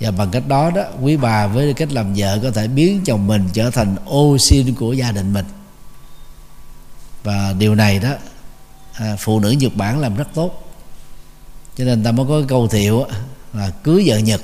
Và 0.00 0.10
bằng 0.10 0.30
cách 0.30 0.48
đó 0.48 0.70
đó 0.70 0.82
quý 1.02 1.16
bà 1.16 1.46
với 1.46 1.74
cách 1.74 1.92
làm 1.92 2.14
vợ 2.16 2.38
có 2.42 2.50
thể 2.50 2.68
biến 2.68 3.00
chồng 3.04 3.26
mình 3.26 3.48
trở 3.52 3.70
thành 3.70 3.96
ô 4.06 4.38
xin 4.38 4.74
của 4.74 4.92
gia 4.92 5.12
đình 5.12 5.32
mình. 5.32 5.46
Và 7.22 7.54
điều 7.58 7.74
này 7.74 7.98
đó 7.98 8.10
à, 8.94 9.16
phụ 9.18 9.40
nữ 9.40 9.50
nhật 9.50 9.76
bản 9.76 10.00
làm 10.00 10.16
rất 10.16 10.28
tốt. 10.34 10.74
Cho 11.76 11.84
nên 11.84 12.04
ta 12.04 12.12
mới 12.12 12.26
có 12.28 12.42
câu 12.48 12.68
thiệu 12.68 13.06
là 13.52 13.70
cưới 13.70 14.02
vợ 14.06 14.18
nhật. 14.18 14.40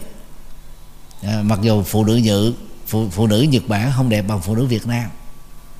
À, 1.23 1.43
mặc 1.43 1.59
dù 1.63 1.83
phụ 1.83 2.05
nữ 2.05 2.17
nhật 2.17 2.55
phụ, 2.87 3.09
phụ 3.11 3.27
nữ 3.27 3.43
nhật 3.43 3.63
bản 3.69 3.93
không 3.97 4.09
đẹp 4.09 4.23
bằng 4.23 4.41
phụ 4.43 4.55
nữ 4.55 4.67
việt 4.67 4.87
nam. 4.87 5.11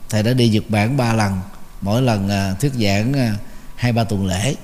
Thầy 0.09 0.23
đã 0.23 0.33
đi 0.33 0.49
nhật 0.49 0.65
bản 0.69 0.97
ba 0.97 1.13
lần 1.13 1.41
mỗi 1.81 2.03
lần 2.03 2.29
à, 2.29 2.55
thuyết 2.61 2.73
giảng 2.73 3.13
à, 3.13 3.37
hai 3.77 3.93
ba 3.93 4.05
tuần 4.05 4.27
lễ 4.27 4.55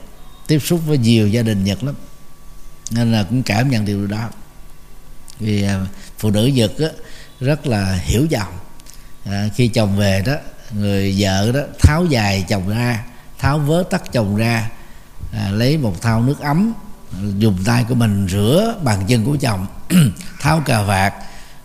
tiếp 0.46 0.58
xúc 0.58 0.80
với 0.86 0.98
nhiều 0.98 1.28
gia 1.28 1.42
đình 1.42 1.64
nhật 1.64 1.84
lắm. 1.84 1.94
Nên 2.90 3.12
là 3.12 3.22
cũng 3.22 3.42
cảm 3.42 3.70
nhận 3.70 3.84
điều 3.84 4.06
đó. 4.06 4.28
Vì 5.38 5.62
à, 5.62 5.86
phụ 6.18 6.30
nữ 6.30 6.46
nhật 6.46 6.78
á, 6.78 6.88
rất 7.40 7.66
là 7.66 7.94
hiểu 7.94 8.26
chồng. 8.30 8.52
À, 9.24 9.48
khi 9.54 9.68
chồng 9.68 9.96
về 9.96 10.22
đó 10.26 10.34
người 10.70 11.14
vợ 11.18 11.52
đó 11.52 11.60
tháo 11.78 12.04
dài 12.04 12.44
chồng 12.48 12.68
ra 12.68 13.04
tháo 13.38 13.58
vớ 13.58 13.84
tắt 13.90 14.12
chồng 14.12 14.36
ra 14.36 14.70
à, 15.32 15.48
lấy 15.50 15.78
một 15.78 16.02
thau 16.02 16.22
nước 16.22 16.40
ấm 16.40 16.72
dùng 17.38 17.58
tay 17.64 17.84
của 17.88 17.94
mình 17.94 18.26
rửa 18.30 18.74
bàn 18.82 19.04
chân 19.06 19.24
của 19.24 19.36
chồng 19.40 19.66
tháo 20.40 20.60
cà 20.66 20.82
vạt 20.82 21.14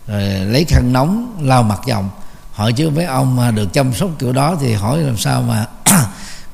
rồi 0.06 0.22
lấy 0.22 0.64
khăn 0.64 0.92
nóng 0.92 1.38
lau 1.40 1.62
mặt 1.62 1.80
chồng. 1.86 2.10
Hỏi 2.52 2.72
chứ 2.72 2.90
mấy 2.90 3.04
ông 3.04 3.36
mà 3.36 3.50
được 3.50 3.72
chăm 3.72 3.94
sóc 3.94 4.10
kiểu 4.18 4.32
đó 4.32 4.56
thì 4.60 4.72
hỏi 4.72 4.98
làm 4.98 5.16
sao 5.16 5.42
mà 5.42 5.66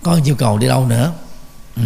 có 0.03 0.19
nhu 0.25 0.35
cầu 0.35 0.59
đi 0.59 0.69
đâu 0.69 0.87
nữa. 0.87 1.13
Ừ. 1.77 1.83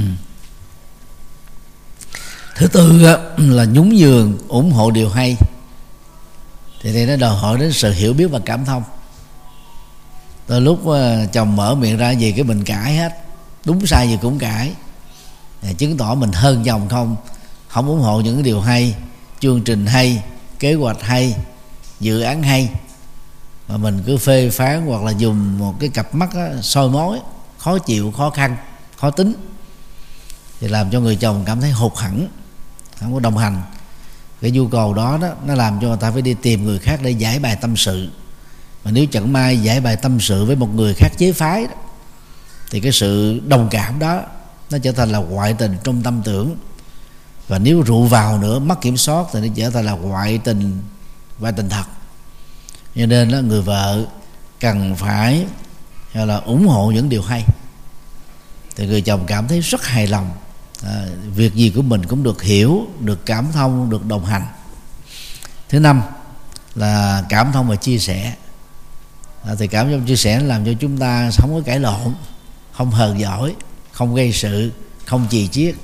thứ 2.57 2.67
tư 2.67 3.03
là 3.37 3.65
nhún 3.65 3.91
giường 3.91 4.39
ủng 4.49 4.73
hộ 4.73 4.91
điều 4.91 5.11
hay. 5.11 5.37
Thì 6.83 6.95
đây 6.95 7.07
nó 7.07 7.17
đòi 7.17 7.39
hỏi 7.39 7.59
đến 7.59 7.73
sự 7.73 7.93
hiểu 7.93 8.13
biết 8.13 8.27
và 8.27 8.39
cảm 8.45 8.65
thông. 8.65 8.83
Tới 10.47 10.61
lúc 10.61 10.89
à, 10.89 11.27
chồng 11.33 11.57
mở 11.57 11.75
miệng 11.75 11.97
ra 11.97 12.11
gì 12.11 12.33
cái 12.33 12.45
mình 12.45 12.65
cãi 12.65 12.97
hết 12.97 13.22
đúng 13.65 13.87
sai 13.87 14.09
gì 14.09 14.19
cũng 14.23 14.39
cãi. 14.39 14.73
Chứng 15.79 15.97
tỏ 15.97 16.15
mình 16.15 16.33
hơn 16.33 16.67
dòng 16.67 16.89
không. 16.89 17.17
Không 17.69 17.89
ủng 17.89 18.01
hộ 18.01 18.21
những 18.21 18.43
điều 18.43 18.61
hay 18.61 18.95
chương 19.41 19.63
trình 19.63 19.87
hay 19.87 20.23
kế 20.59 20.75
hoạch 20.75 21.03
hay 21.03 21.37
dự 22.01 22.21
án 22.21 22.43
hay. 22.43 22.71
Mà 23.69 23.77
mình 23.77 24.03
cứ 24.07 24.17
phê 24.17 24.51
phán 24.51 24.87
hoặc 24.87 25.03
là 25.03 25.11
dùng 25.11 25.59
một 25.59 25.75
cái 25.81 25.89
cặp 25.89 26.15
mắt 26.15 26.35
đó, 26.35 26.47
soi 26.63 26.89
mói 26.89 27.21
khó 27.59 27.79
chịu 27.79 28.13
khó 28.13 28.31
khăn 28.31 28.57
khó 28.97 29.11
tính. 29.11 29.35
Thì 30.61 30.69
làm 30.69 30.91
cho 30.91 31.01
người 31.01 31.17
chồng 31.17 31.43
cảm 31.47 31.61
thấy 31.61 31.71
hụt 31.71 31.93
hẳn 31.97 32.29
không 33.01 33.15
có 33.15 33.21
đồng 33.21 33.37
hành. 33.37 33.63
Cái 34.41 34.51
nhu 34.51 34.69
cầu 34.69 34.95
đó 34.95 35.19
đó 35.23 35.29
nó 35.47 35.55
làm 35.55 35.81
cho 35.81 35.89
người 35.89 35.97
ta 36.01 36.11
phải 36.11 36.23
đi 36.23 36.35
tìm 36.35 36.65
người 36.65 36.79
khác 36.79 37.01
để 37.03 37.11
giải 37.11 37.39
bài 37.39 37.57
tâm 37.61 37.77
sự. 37.77 38.11
Mà 38.85 38.91
nếu 38.91 39.07
chẳng 39.07 39.33
may 39.33 39.59
giải 39.59 39.81
bài 39.81 39.97
tâm 39.97 40.21
sự 40.21 40.45
với 40.45 40.57
một 40.57 40.69
người 40.75 40.95
khác 40.95 41.09
chế 41.19 41.33
phái 41.33 41.65
đó, 41.67 41.73
thì 42.73 42.81
cái 42.81 42.93
sự 42.93 43.41
đồng 43.47 43.69
cảm 43.71 43.99
đó 43.99 44.23
nó 44.71 44.79
trở 44.79 44.93
thành 44.93 45.13
là 45.13 45.19
ngoại 45.19 45.55
tình 45.55 45.77
trong 45.85 46.03
tâm 46.03 46.23
tưởng. 46.25 46.57
Và 47.49 47.59
nếu 47.59 47.83
rượu 47.83 48.05
vào 48.05 48.39
nữa 48.39 48.59
mất 48.59 48.81
kiểm 48.81 48.97
soát 48.97 49.27
thì 49.33 49.41
nó 49.41 49.55
trở 49.57 49.71
thành 49.71 49.85
là 49.85 49.93
ngoại 49.93 50.39
tình 50.39 50.79
ngoại 51.39 51.53
tình 51.53 51.69
thật. 51.69 51.85
Cho 52.97 53.07
nên 53.07 53.31
đó, 53.31 53.39
người 53.39 53.63
vợ 53.63 54.05
cần 54.61 54.97
phải 54.97 55.47
hay 56.13 56.27
là 56.27 56.37
ủng 56.37 56.67
hộ 56.67 56.91
những 56.91 57.09
điều 57.09 57.23
hay. 57.23 57.45
Thì 58.77 58.87
người 58.87 59.01
chồng 59.01 59.25
cảm 59.27 59.49
thấy 59.49 59.61
rất 59.61 59.85
hài 59.85 60.07
lòng. 60.07 60.31
À, 60.85 61.05
việc 61.35 61.55
gì 61.55 61.71
của 61.71 61.83
mình 61.83 62.07
cũng 62.07 62.23
được 62.23 62.43
hiểu 62.43 62.87
được 63.01 63.27
cảm 63.27 63.53
thông 63.53 63.91
được 63.91 64.07
đồng 64.07 64.25
hành. 64.25 64.47
Thứ 65.69 65.81
năm 65.81 66.03
là 66.75 67.25
cảm 67.29 67.53
thông 67.53 67.69
và 67.69 67.77
chia 67.77 67.99
sẻ. 67.99 68.35
À, 69.45 69.55
thì 69.59 69.67
cảm 69.67 69.91
thông 69.91 70.07
chia 70.07 70.17
sẻ 70.17 70.41
làm 70.41 70.65
cho 70.65 70.73
chúng 70.81 70.99
ta 70.99 71.31
không 71.39 71.55
có 71.55 71.61
cãi 71.65 71.81
lộn 71.81 72.15
không 72.83 72.91
hờn 72.91 73.21
giỏi, 73.21 73.55
không 73.93 74.15
gây 74.15 74.33
sự, 74.33 74.71
không 75.05 75.27
chì 75.31 75.49
chiết. 75.49 75.75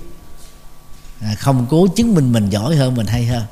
À, 1.21 1.35
không 1.38 1.67
cố 1.71 1.87
chứng 1.87 2.14
minh 2.14 2.33
mình 2.33 2.50
giỏi 2.50 2.76
hơn 2.76 2.95
mình 2.95 3.07
hay 3.07 3.26
hơn. 3.26 3.43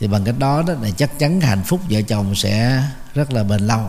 Thì 0.00 0.06
bằng 0.06 0.24
cách 0.24 0.34
đó 0.38 0.62
đó 0.66 0.74
là 0.82 0.90
chắc 0.90 1.18
chắn 1.18 1.40
hạnh 1.40 1.62
phúc 1.66 1.80
vợ 1.90 2.02
chồng 2.02 2.34
sẽ 2.34 2.82
rất 3.14 3.32
là 3.32 3.42
bền 3.42 3.60
lâu. 3.60 3.80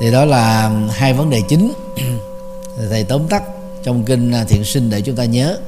Thì 0.00 0.12
đó 0.12 0.24
là 0.24 0.70
hai 0.92 1.14
vấn 1.14 1.30
đề 1.30 1.42
chính. 1.48 1.72
Thầy 2.90 3.04
tóm 3.04 3.28
tắt 3.28 3.42
trong 3.84 4.04
kinh 4.04 4.32
à, 4.32 4.44
thiện 4.44 4.64
sinh 4.64 4.90
để 4.90 5.00
chúng 5.00 5.16
ta 5.16 5.24
nhớ. 5.24 5.58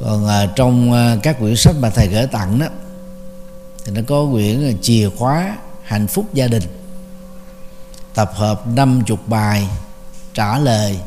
Còn 0.00 0.26
à, 0.26 0.46
trong 0.56 0.92
các 1.22 1.38
quyển 1.38 1.56
sách 1.56 1.76
mà 1.80 1.90
thầy 1.90 2.08
gửi 2.08 2.26
tặng 2.26 2.58
đó, 2.58 2.66
thì 3.84 3.92
nó 3.92 4.00
có 4.06 4.28
quyển 4.32 4.78
chìa 4.82 5.10
khóa 5.18 5.56
hạnh 5.82 6.06
phúc 6.06 6.34
gia 6.34 6.46
đình 6.46 6.62
tập 8.18 8.32
hợp 8.34 8.66
năm 8.66 9.02
chục 9.06 9.28
bài 9.28 9.68
trả 10.34 10.58
lời 10.58 10.98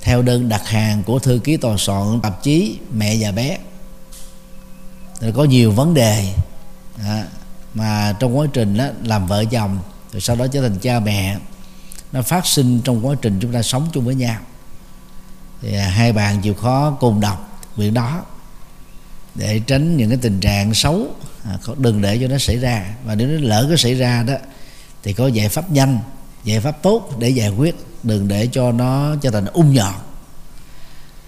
theo 0.00 0.22
đơn 0.22 0.48
đặt 0.48 0.68
hàng 0.68 1.02
của 1.02 1.18
thư 1.18 1.40
ký 1.44 1.56
tòa 1.56 1.76
soạn 1.78 2.20
tạp 2.22 2.42
chí 2.42 2.78
mẹ 2.92 3.16
và 3.20 3.32
bé. 3.32 3.58
Rồi 5.20 5.32
có 5.32 5.44
nhiều 5.44 5.72
vấn 5.72 5.94
đề 5.94 6.34
à, 6.98 7.24
mà 7.74 8.14
trong 8.20 8.38
quá 8.38 8.46
trình 8.52 8.76
đó, 8.76 8.86
làm 9.04 9.26
vợ 9.26 9.44
chồng 9.44 9.78
rồi 10.12 10.20
sau 10.20 10.36
đó 10.36 10.46
trở 10.46 10.60
thành 10.60 10.78
cha 10.78 11.00
mẹ 11.00 11.38
nó 12.12 12.22
phát 12.22 12.46
sinh 12.46 12.80
trong 12.84 13.06
quá 13.06 13.14
trình 13.22 13.38
chúng 13.40 13.52
ta 13.52 13.62
sống 13.62 13.88
chung 13.92 14.04
với 14.04 14.14
nhau. 14.14 14.40
Thì 15.62 15.74
à, 15.76 15.88
hai 15.88 16.12
bạn 16.12 16.40
chịu 16.40 16.54
khó 16.54 16.96
cùng 17.00 17.20
đọc 17.20 17.60
việc 17.76 17.90
đó 17.90 18.22
để 19.34 19.60
tránh 19.66 19.96
những 19.96 20.08
cái 20.08 20.18
tình 20.22 20.40
trạng 20.40 20.74
xấu 20.74 21.06
à, 21.44 21.58
đừng 21.76 22.02
để 22.02 22.18
cho 22.20 22.28
nó 22.28 22.38
xảy 22.38 22.56
ra. 22.56 22.94
Và 23.04 23.14
nếu 23.14 23.28
nó 23.28 23.48
lỡ 23.48 23.66
có 23.70 23.76
xảy 23.76 23.94
ra 23.94 24.22
đó 24.22 24.34
thì 25.02 25.12
có 25.12 25.26
giải 25.26 25.48
pháp 25.48 25.70
nhanh 25.70 25.98
giải 26.44 26.60
pháp 26.60 26.82
tốt 26.82 27.10
để 27.18 27.28
giải 27.28 27.50
quyết 27.50 27.76
đừng 28.02 28.28
để 28.28 28.48
cho 28.52 28.72
nó 28.72 29.14
trở 29.22 29.30
thành 29.30 29.46
ung 29.46 29.74
nhọt. 29.74 29.94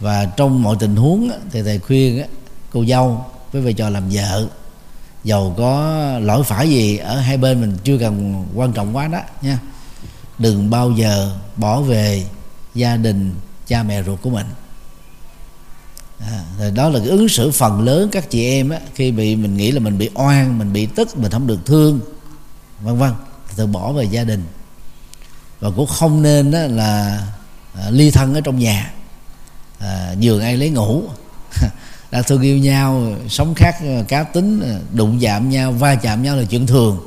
Và 0.01 0.25
trong 0.25 0.63
mọi 0.63 0.77
tình 0.81 0.97
huống 0.97 1.31
thì 1.51 1.63
thầy 1.63 1.79
khuyên 1.79 2.25
cô 2.73 2.85
dâu 2.85 3.25
với 3.53 3.63
vai 3.63 3.73
trò 3.73 3.91
làm 3.91 4.09
vợ 4.11 4.47
dầu 5.25 5.55
có 5.59 5.99
lỗi 6.23 6.45
phải 6.45 6.69
gì 6.69 6.97
ở 6.97 7.21
hai 7.21 7.37
bên 7.37 7.61
mình 7.61 7.77
chưa 7.85 7.99
cần 7.99 8.45
quan 8.55 8.73
trọng 8.73 8.97
quá 8.97 9.09
đó 9.09 9.21
nha. 9.43 9.59
Đừng 10.39 10.71
bao 10.71 10.91
giờ 10.91 11.37
bỏ 11.57 11.81
về 11.81 12.25
gia 12.75 12.97
đình 12.97 13.35
cha 13.67 13.83
mẹ 13.83 14.03
ruột 14.03 14.23
của 14.23 14.31
mình. 14.31 14.47
À, 16.19 16.71
đó 16.75 16.89
là 16.89 16.99
cái 16.99 17.09
ứng 17.09 17.29
xử 17.29 17.51
phần 17.51 17.81
lớn 17.81 18.09
các 18.13 18.31
chị 18.31 18.45
em 18.45 18.69
á, 18.69 18.79
khi 18.95 19.13
bị 19.13 19.37
mình 19.37 19.57
nghĩ 19.57 19.71
là 19.71 19.81
mình 19.81 19.99
bị 19.99 20.11
oan 20.15 20.59
mình 20.59 20.73
bị 20.73 20.87
tức 20.87 21.19
mình 21.19 21.31
không 21.31 21.47
được 21.47 21.67
thương 21.67 22.01
vân 22.81 22.99
vân 22.99 23.13
từ 23.57 23.67
bỏ 23.67 23.93
về 23.93 24.05
gia 24.05 24.25
đình 24.25 24.45
và 25.61 25.71
cũng 25.77 25.87
không 25.87 26.23
nên 26.23 26.51
đó 26.51 26.59
là 26.59 27.23
à, 27.75 27.91
ly 27.91 28.11
thân 28.11 28.35
ở 28.35 28.41
trong 28.41 28.59
nhà. 28.59 28.93
À, 29.79 30.13
giường 30.19 30.41
ai 30.41 30.57
lấy 30.57 30.71
ngủ. 30.71 31.03
Đã 32.11 32.23
thương 32.23 32.43
yêu 32.43 32.59
nhau 32.59 33.13
sống 33.29 33.55
khác 33.55 33.75
à, 33.81 34.03
cá 34.09 34.23
tính 34.23 34.61
à, 34.61 34.79
đụng 34.93 35.19
chạm 35.21 35.51
nhau 35.51 35.73
va 35.73 35.95
chạm 35.95 36.23
nhau 36.23 36.37
là 36.37 36.45
chuyện 36.45 36.67
thường. 36.67 37.07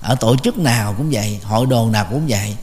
Ở 0.00 0.14
tổ 0.14 0.36
chức 0.36 0.58
nào 0.58 0.94
cũng 0.98 1.10
vậy 1.10 1.40
hội 1.42 1.66
đoàn 1.66 1.92
nào 1.92 2.06
cũng 2.10 2.26
vậy. 2.28 2.56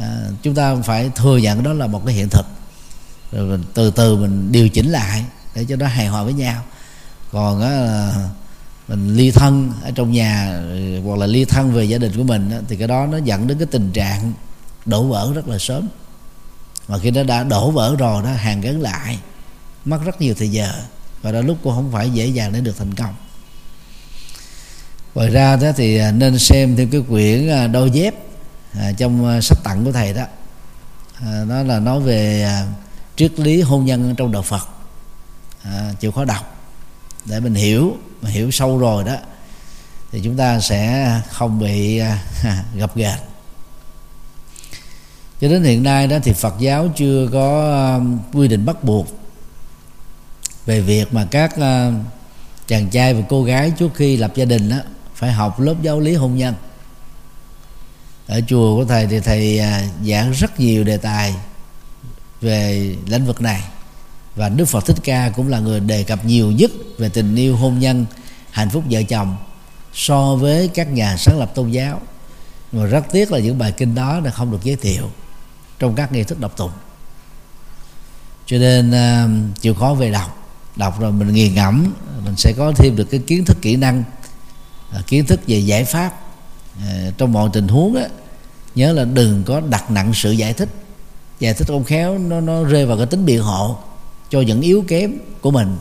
À, 0.00 0.18
chúng 0.42 0.54
ta 0.54 0.76
phải 0.84 1.10
thừa 1.14 1.36
nhận 1.36 1.62
đó 1.62 1.72
là 1.72 1.86
một 1.86 2.02
cái 2.06 2.14
hiện 2.14 2.28
thực. 2.28 2.46
Rồi 3.32 3.46
mình 3.46 3.64
từ 3.74 3.90
từ 3.90 4.16
mình 4.16 4.52
điều 4.52 4.68
chỉnh 4.68 4.90
lại 4.90 5.24
để 5.54 5.64
cho 5.68 5.76
nó 5.76 5.86
hài 5.86 6.06
hòa 6.06 6.22
với 6.22 6.32
nhau. 6.32 6.62
Còn 7.32 7.60
á 7.60 7.70
là 7.70 8.28
mình 8.88 9.16
ly 9.16 9.30
thân 9.30 9.72
ở 9.82 9.90
trong 9.90 10.12
nhà 10.12 10.62
hoặc 11.04 11.18
là 11.18 11.26
ly 11.26 11.44
thân 11.44 11.72
về 11.72 11.84
gia 11.84 11.98
đình 11.98 12.12
của 12.16 12.22
mình 12.22 12.50
thì 12.68 12.76
cái 12.76 12.88
đó 12.88 13.06
nó 13.06 13.18
dẫn 13.18 13.46
đến 13.46 13.58
cái 13.58 13.66
tình 13.66 13.92
trạng 13.92 14.32
đổ 14.86 15.02
vỡ 15.02 15.32
rất 15.34 15.48
là 15.48 15.58
sớm. 15.58 15.88
Mà 16.88 16.98
khi 16.98 17.10
nó 17.10 17.22
đã 17.22 17.44
đổ 17.44 17.70
vỡ 17.70 17.96
rồi 17.98 18.22
đó 18.22 18.28
hàng 18.28 18.60
gắn 18.60 18.80
lại 18.80 19.18
mất 19.84 19.98
rất 20.04 20.20
nhiều 20.20 20.34
thời 20.38 20.48
giờ 20.48 20.72
và 21.22 21.32
đó 21.32 21.40
lúc 21.40 21.58
cũng 21.62 21.74
không 21.74 21.92
phải 21.92 22.10
dễ 22.10 22.26
dàng 22.26 22.52
để 22.52 22.60
được 22.60 22.78
thành 22.78 22.94
công. 22.94 23.14
Ngoài 25.14 25.30
ra 25.30 25.56
đó 25.56 25.72
thì 25.76 25.98
à, 25.98 26.12
nên 26.12 26.38
xem 26.38 26.76
thêm 26.76 26.90
cái 26.90 27.02
quyển 27.08 27.48
à, 27.48 27.66
đôi 27.66 27.90
dép 27.90 28.14
à, 28.72 28.92
trong 28.92 29.28
à, 29.28 29.40
sách 29.40 29.58
tặng 29.64 29.84
của 29.84 29.92
thầy 29.92 30.12
đó. 30.12 30.24
À, 31.20 31.44
là 31.66 31.80
nói 31.80 32.00
về 32.00 32.42
à, 32.42 32.66
triết 33.16 33.40
lý 33.40 33.60
hôn 33.60 33.84
nhân 33.84 34.14
trong 34.16 34.32
đạo 34.32 34.42
Phật. 34.42 34.68
À, 35.62 35.92
chịu 36.00 36.12
khó 36.12 36.24
đọc 36.24 36.56
để 37.24 37.40
mình 37.40 37.54
hiểu 37.54 37.96
mà 38.22 38.30
hiểu 38.30 38.50
sâu 38.50 38.78
rồi 38.78 39.04
đó, 39.04 39.16
thì 40.12 40.20
chúng 40.24 40.36
ta 40.36 40.60
sẽ 40.60 41.20
không 41.30 41.58
bị 41.58 41.98
à, 41.98 42.18
gặp 42.74 42.96
gạt. 42.96 43.18
Cho 45.40 45.48
đến 45.48 45.64
hiện 45.64 45.82
nay 45.82 46.06
đó 46.06 46.16
thì 46.22 46.32
Phật 46.32 46.54
giáo 46.58 46.88
chưa 46.96 47.28
có 47.32 47.74
à, 47.74 48.00
quy 48.32 48.48
định 48.48 48.64
bắt 48.64 48.84
buộc 48.84 49.06
về 50.66 50.80
việc 50.80 51.14
mà 51.14 51.26
các 51.30 51.56
à, 51.60 51.92
chàng 52.66 52.90
trai 52.90 53.14
và 53.14 53.20
cô 53.28 53.44
gái 53.44 53.72
trước 53.78 53.94
khi 53.94 54.16
lập 54.16 54.32
gia 54.34 54.44
đình 54.44 54.68
đó 54.68 54.76
phải 55.14 55.32
học 55.32 55.60
lớp 55.60 55.74
giáo 55.82 56.00
lý 56.00 56.14
hôn 56.14 56.36
nhân. 56.36 56.54
Ở 58.26 58.40
chùa 58.48 58.76
của 58.76 58.84
thầy 58.84 59.06
thì 59.06 59.20
thầy 59.20 59.60
giảng 60.06 60.32
rất 60.32 60.60
nhiều 60.60 60.84
đề 60.84 60.96
tài 60.96 61.34
về 62.40 62.94
lĩnh 63.06 63.26
vực 63.26 63.40
này 63.40 63.62
và 64.38 64.48
Đức 64.48 64.64
Phật 64.64 64.86
Thích 64.86 64.96
Ca 65.02 65.30
cũng 65.36 65.48
là 65.48 65.58
người 65.58 65.80
đề 65.80 66.02
cập 66.02 66.24
nhiều 66.24 66.52
nhất 66.52 66.70
về 66.98 67.08
tình 67.08 67.36
yêu 67.36 67.56
hôn 67.56 67.78
nhân 67.78 68.06
hạnh 68.50 68.70
phúc 68.70 68.84
vợ 68.90 69.02
chồng 69.02 69.36
so 69.94 70.34
với 70.34 70.68
các 70.68 70.92
nhà 70.92 71.16
sáng 71.16 71.38
lập 71.38 71.54
tôn 71.54 71.70
giáo. 71.70 72.00
Mà 72.72 72.84
rất 72.84 73.04
tiếc 73.12 73.32
là 73.32 73.38
những 73.38 73.58
bài 73.58 73.72
kinh 73.72 73.94
đó 73.94 74.20
là 74.20 74.30
không 74.30 74.50
được 74.50 74.58
giới 74.62 74.76
thiệu 74.76 75.10
trong 75.78 75.94
các 75.94 76.12
nghi 76.12 76.24
thức 76.24 76.40
đọc 76.40 76.56
tụng. 76.56 76.70
Cho 78.46 78.58
nên 78.58 78.90
uh, 78.90 79.60
chịu 79.60 79.74
khó 79.74 79.94
về 79.94 80.10
đọc 80.10 80.50
đọc 80.76 81.00
rồi 81.00 81.12
mình 81.12 81.32
nghiền 81.32 81.54
ngẫm 81.54 81.92
mình 82.24 82.36
sẽ 82.36 82.52
có 82.56 82.72
thêm 82.76 82.96
được 82.96 83.04
cái 83.10 83.20
kiến 83.26 83.44
thức 83.44 83.56
kỹ 83.62 83.76
năng 83.76 84.04
uh, 84.98 85.06
kiến 85.06 85.24
thức 85.24 85.40
về 85.46 85.58
giải 85.58 85.84
pháp 85.84 86.12
uh, 86.78 87.18
trong 87.18 87.32
mọi 87.32 87.50
tình 87.52 87.68
huống 87.68 87.94
á, 87.94 88.08
nhớ 88.74 88.92
là 88.92 89.04
đừng 89.04 89.44
có 89.44 89.60
đặt 89.60 89.90
nặng 89.90 90.14
sự 90.14 90.30
giải 90.30 90.52
thích. 90.52 90.68
Giải 91.40 91.54
thích 91.54 91.68
không 91.68 91.84
khéo 91.84 92.18
nó 92.18 92.40
nó 92.40 92.64
rơi 92.64 92.86
vào 92.86 92.96
cái 92.96 93.06
tính 93.06 93.26
biện 93.26 93.42
hộ 93.42 93.78
cho 94.30 94.40
những 94.40 94.60
yếu 94.60 94.84
kém 94.88 95.12
của 95.40 95.50
mình. 95.50 95.76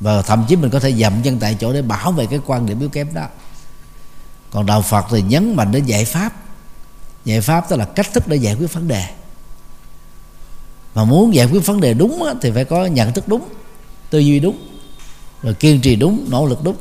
Và 0.00 0.22
thậm 0.22 0.44
chí 0.48 0.56
mình 0.56 0.70
có 0.70 0.80
thể 0.80 0.92
dậm 0.92 1.22
chân 1.22 1.38
tại 1.38 1.56
chỗ 1.60 1.72
để 1.72 1.82
bảo 1.82 2.12
vệ 2.12 2.26
cái 2.26 2.40
quan 2.46 2.66
điểm 2.66 2.80
yếu 2.80 2.88
kém 2.88 3.14
đó. 3.14 3.26
Còn 4.50 4.66
đạo 4.66 4.82
phật 4.82 5.04
thì 5.10 5.22
nhấn 5.22 5.56
mạnh 5.56 5.72
đến 5.72 5.84
giải 5.84 6.04
pháp. 6.04 6.32
Giải 7.24 7.40
pháp 7.40 7.68
tức 7.68 7.76
là 7.76 7.84
cách 7.84 8.12
thức 8.12 8.28
để 8.28 8.36
giải 8.36 8.54
quyết 8.54 8.72
vấn 8.72 8.88
đề. 8.88 9.04
Mà 10.94 11.04
muốn 11.04 11.34
giải 11.34 11.46
quyết 11.46 11.66
vấn 11.66 11.80
đề 11.80 11.94
đúng 11.94 12.24
thì 12.42 12.50
phải 12.50 12.64
có 12.64 12.86
nhận 12.86 13.12
thức 13.12 13.28
đúng, 13.28 13.48
tư 14.10 14.18
duy 14.18 14.40
đúng, 14.40 14.58
rồi 15.42 15.54
kiên 15.54 15.80
trì 15.80 15.96
đúng, 15.96 16.26
nỗ 16.28 16.46
lực 16.46 16.64
đúng. 16.64 16.76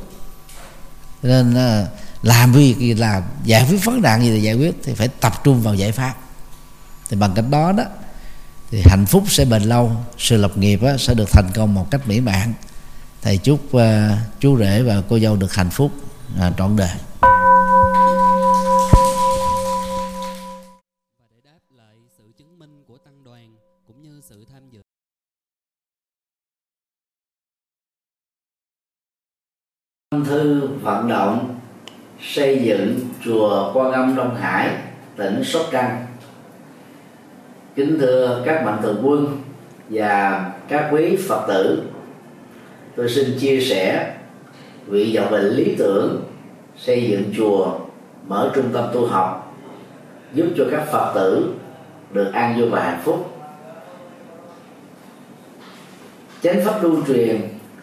Nên 1.23 1.55
à, 1.55 1.87
làm 2.21 2.53
việc 2.53 2.77
gì 2.77 2.93
làm 2.93 3.23
giải 3.43 3.65
quyết 3.69 3.85
vấn 3.85 4.01
nạn 4.01 4.21
gì 4.21 4.29
thì 4.29 4.41
giải 4.41 4.55
quyết, 4.55 4.75
thì 4.83 4.93
phải 4.93 5.07
tập 5.07 5.33
trung 5.43 5.61
vào 5.61 5.75
giải 5.75 5.91
pháp. 5.91 6.15
Thì 7.09 7.17
bằng 7.17 7.33
cách 7.35 7.45
đó 7.49 7.71
đó 7.71 7.83
thì 8.71 8.81
hạnh 8.85 9.05
phúc 9.05 9.23
sẽ 9.27 9.45
bền 9.45 9.61
lâu 9.61 9.91
sự 10.17 10.37
lập 10.37 10.57
nghiệp 10.57 10.83
á, 10.83 10.97
sẽ 10.97 11.13
được 11.13 11.29
thành 11.31 11.49
công 11.55 11.73
một 11.73 11.91
cách 11.91 12.01
mỹ 12.07 12.19
mãn 12.19 12.53
thầy 13.21 13.37
chúc 13.37 13.59
uh, 13.75 13.81
chú 14.39 14.57
rể 14.57 14.83
và 14.83 15.01
cô 15.09 15.19
dâu 15.19 15.35
được 15.35 15.53
hạnh 15.53 15.69
phúc 15.69 15.91
uh, 16.47 16.57
trọn 16.57 16.75
đời 16.75 16.89
để 21.29 21.37
đáp 21.43 21.59
lại 21.77 21.95
sự 22.17 22.23
chứng 22.37 22.59
minh 22.59 22.83
của 22.87 22.97
tăng 22.97 23.23
đoàn 23.23 23.55
cũng 23.87 24.01
như 24.01 24.21
sự 24.29 24.45
thư 30.25 30.67
vận 30.81 31.07
động 31.07 31.59
xây 32.21 32.61
dựng 32.63 32.99
chùa 33.25 33.71
Quan 33.73 33.91
Âm 33.91 34.15
Đông 34.15 34.35
Hải, 34.35 34.69
tỉnh 35.15 35.43
Sóc 35.43 35.65
Trăng. 35.71 36.08
Kính 37.79 37.99
thưa 37.99 38.41
các 38.45 38.63
mạnh 38.65 38.77
thường 38.81 39.01
quân 39.03 39.37
và 39.89 40.45
các 40.67 40.89
quý 40.91 41.17
Phật 41.27 41.45
tử, 41.47 41.83
tôi 42.95 43.09
xin 43.09 43.25
chia 43.39 43.59
sẻ 43.61 44.13
vị 44.87 45.17
vọng 45.17 45.31
về 45.31 45.41
lý 45.41 45.75
tưởng 45.77 46.23
xây 46.77 47.09
dựng 47.09 47.23
chùa, 47.37 47.79
mở 48.27 48.51
trung 48.55 48.65
tâm 48.73 48.85
tu 48.93 49.05
học, 49.05 49.57
giúp 50.33 50.45
cho 50.57 50.63
các 50.71 50.83
Phật 50.91 51.11
tử 51.15 51.53
được 52.13 52.31
an 52.33 52.59
vui 52.59 52.69
và 52.69 52.83
hạnh 52.83 52.99
phúc. 53.03 53.29
Chánh 56.41 56.61
pháp 56.65 56.83
lưu 56.83 56.97
truyền 57.07 57.41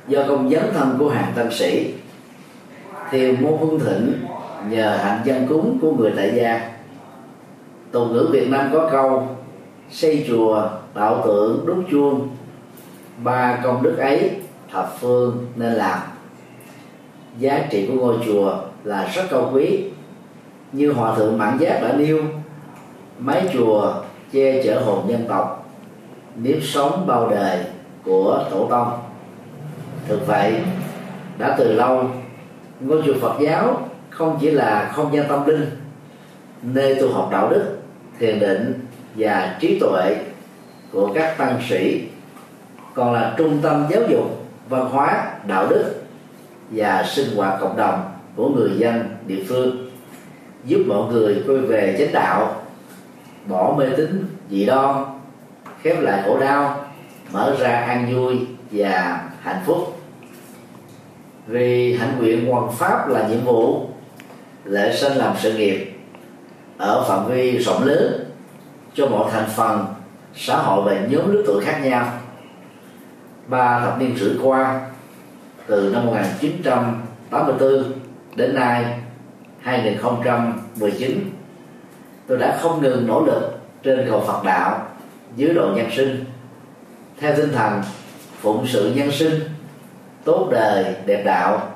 do 0.08 0.24
công 0.28 0.50
dấn 0.50 0.62
thân 0.74 0.96
của 0.98 1.08
hàng 1.08 1.32
tăng 1.36 1.52
sĩ 1.52 1.94
thiền 3.10 3.42
môn 3.42 3.58
hưng 3.60 3.80
thịnh 3.80 4.12
nhờ 4.68 4.96
hạnh 5.02 5.20
dân 5.24 5.46
cúng 5.48 5.78
của 5.82 5.92
người 5.92 6.12
tại 6.16 6.32
gia 6.36 6.70
tục 7.92 8.08
ngữ 8.12 8.28
việt 8.32 8.48
nam 8.48 8.70
có 8.72 8.88
câu 8.92 9.28
xây 9.90 10.24
chùa, 10.28 10.68
tạo 10.94 11.22
tượng, 11.24 11.66
đúc 11.66 11.84
chuông. 11.90 12.28
Ba 13.24 13.60
công 13.64 13.82
đức 13.82 13.96
ấy 13.98 14.30
thập 14.72 14.96
phương 15.00 15.46
nên 15.56 15.72
làm. 15.72 15.98
Giá 17.38 17.66
trị 17.70 17.86
của 17.86 17.94
ngôi 17.94 18.16
chùa 18.26 18.58
là 18.84 19.10
rất 19.14 19.22
cao 19.30 19.50
quý. 19.52 19.84
Như 20.72 20.92
hòa 20.92 21.16
thượng 21.16 21.38
mãn 21.38 21.58
giác 21.58 21.80
đã 21.82 21.92
nêu, 21.92 22.22
mái 23.18 23.48
chùa 23.52 23.94
che 24.32 24.62
chở 24.62 24.80
hồn 24.80 25.10
dân 25.10 25.24
tộc, 25.28 25.70
nếp 26.36 26.56
sống 26.62 27.06
bao 27.06 27.30
đời 27.30 27.64
của 28.04 28.44
tổ 28.50 28.66
tông. 28.70 28.98
Thực 30.08 30.26
vậy, 30.26 30.54
đã 31.38 31.54
từ 31.58 31.72
lâu, 31.72 32.04
ngôi 32.80 33.02
chùa 33.06 33.14
Phật 33.20 33.34
giáo 33.40 33.88
không 34.10 34.38
chỉ 34.40 34.50
là 34.50 34.92
không 34.94 35.14
gian 35.14 35.28
tâm 35.28 35.46
linh, 35.46 35.66
nơi 36.62 36.94
tu 36.94 37.12
học 37.12 37.28
đạo 37.32 37.50
đức, 37.50 37.78
thiền 38.18 38.40
định 38.40 38.85
và 39.16 39.56
trí 39.60 39.78
tuệ 39.78 40.16
của 40.92 41.12
các 41.14 41.38
tăng 41.38 41.60
sĩ 41.68 42.02
còn 42.94 43.12
là 43.12 43.34
trung 43.36 43.58
tâm 43.62 43.86
giáo 43.90 44.02
dục, 44.10 44.46
văn 44.68 44.88
hóa, 44.90 45.32
đạo 45.46 45.66
đức 45.70 45.94
và 46.70 47.04
sinh 47.08 47.36
hoạt 47.36 47.60
cộng 47.60 47.76
đồng 47.76 48.10
của 48.36 48.48
người 48.48 48.70
dân 48.76 49.16
địa 49.26 49.44
phương, 49.48 49.90
giúp 50.64 50.84
mọi 50.86 51.12
người 51.12 51.42
quay 51.46 51.58
về 51.58 51.96
chánh 51.98 52.12
đạo, 52.12 52.62
bỏ 53.46 53.74
mê 53.78 53.86
tín 53.96 54.24
dị 54.50 54.66
đoan, 54.66 55.04
khép 55.82 56.00
lại 56.00 56.22
khổ 56.26 56.38
đau, 56.40 56.84
mở 57.32 57.56
ra 57.60 57.70
an 57.70 58.14
vui 58.14 58.38
và 58.70 59.22
hạnh 59.40 59.62
phúc. 59.66 60.00
Vì 61.46 61.96
hạnh 61.96 62.18
nguyện 62.18 62.46
hoàn 62.46 62.72
pháp 62.72 63.08
là 63.08 63.28
nhiệm 63.28 63.44
vụ, 63.44 63.86
lễ 64.64 64.96
sinh 64.96 65.12
làm 65.12 65.34
sự 65.42 65.52
nghiệp 65.52 65.92
ở 66.78 67.04
phạm 67.08 67.26
vi 67.26 67.58
rộng 67.58 67.84
lớn 67.84 68.25
cho 68.96 69.06
mọi 69.06 69.30
thành 69.32 69.48
phần 69.56 69.86
xã 70.34 70.56
hội 70.56 70.84
và 70.84 71.00
nhóm 71.00 71.32
lứa 71.32 71.42
tuổi 71.46 71.64
khác 71.64 71.80
nhau. 71.84 72.12
Ba 73.46 73.80
thập 73.80 73.98
niên 73.98 74.16
rưỡi 74.16 74.34
qua, 74.42 74.90
từ 75.66 75.90
năm 75.94 76.06
1984 76.06 77.92
đến 78.36 78.54
nay 78.54 79.00
2019 79.60 81.30
tôi 82.26 82.38
đã 82.38 82.58
không 82.62 82.82
ngừng 82.82 83.06
nỗ 83.06 83.24
lực 83.24 83.58
trên 83.82 84.06
cầu 84.10 84.24
Phật 84.26 84.44
đạo, 84.44 84.88
dưới 85.36 85.54
độ 85.54 85.72
nhân 85.76 85.90
sinh. 85.96 86.24
Theo 87.20 87.36
tinh 87.36 87.52
thần 87.52 87.82
phụng 88.40 88.66
sự 88.66 88.92
nhân 88.96 89.10
sinh, 89.12 89.40
tốt 90.24 90.48
đời, 90.50 90.96
đẹp 91.06 91.22
đạo, 91.24 91.68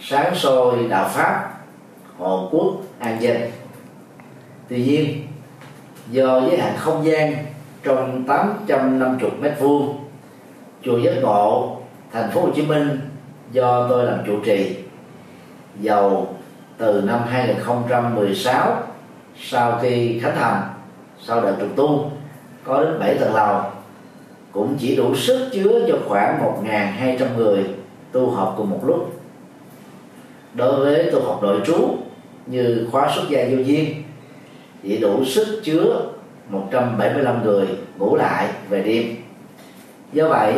sáng 0.00 0.34
soi 0.34 0.88
đạo 0.88 1.08
pháp, 1.08 1.54
hộ 2.18 2.48
quốc 2.52 2.74
an 2.98 3.22
dân. 3.22 3.50
Tuy 4.68 4.84
nhiên 4.84 5.27
do 6.10 6.40
giới 6.40 6.58
hạn 6.58 6.74
không 6.76 7.04
gian 7.04 7.36
trong 7.82 8.24
850 8.26 9.30
mét 9.40 9.52
vuông. 9.60 9.96
Chùa 10.82 10.98
Giác 10.98 11.14
Ngộ, 11.22 11.76
thành 12.12 12.30
phố 12.30 12.40
Hồ 12.40 12.48
Chí 12.56 12.62
Minh 12.62 13.00
do 13.52 13.88
tôi 13.88 14.04
làm 14.04 14.18
chủ 14.26 14.40
trì, 14.44 14.76
giàu 15.80 16.34
từ 16.78 17.02
năm 17.06 17.20
2016 17.28 18.82
sau 19.40 19.78
khi 19.82 20.18
khánh 20.18 20.36
thành, 20.36 20.62
sau 21.22 21.40
đợt 21.40 21.56
trùng 21.60 21.72
tu, 21.76 22.10
có 22.64 22.82
đến 22.82 22.98
7 23.00 23.14
tầng 23.14 23.34
lầu. 23.34 23.62
Cũng 24.52 24.76
chỉ 24.78 24.96
đủ 24.96 25.14
sức 25.14 25.48
chứa 25.52 25.86
cho 25.88 25.94
khoảng 26.08 26.62
1.200 26.64 27.36
người 27.36 27.64
tu 28.12 28.30
học 28.30 28.54
cùng 28.56 28.70
một 28.70 28.80
lúc. 28.86 29.20
Đối 30.54 30.76
với 30.76 31.10
tu 31.12 31.22
học 31.22 31.42
nội 31.42 31.60
trú 31.66 31.96
như 32.46 32.88
khóa 32.92 33.10
xuất 33.14 33.22
gia 33.28 33.44
vô 33.50 33.56
duyên 33.56 34.02
chỉ 34.82 34.98
đủ 34.98 35.24
sức 35.24 35.60
chứa 35.64 36.10
175 36.48 37.44
người 37.44 37.66
ngủ 37.98 38.16
lại 38.16 38.48
về 38.68 38.82
đêm. 38.82 39.16
Do 40.12 40.28
vậy, 40.28 40.54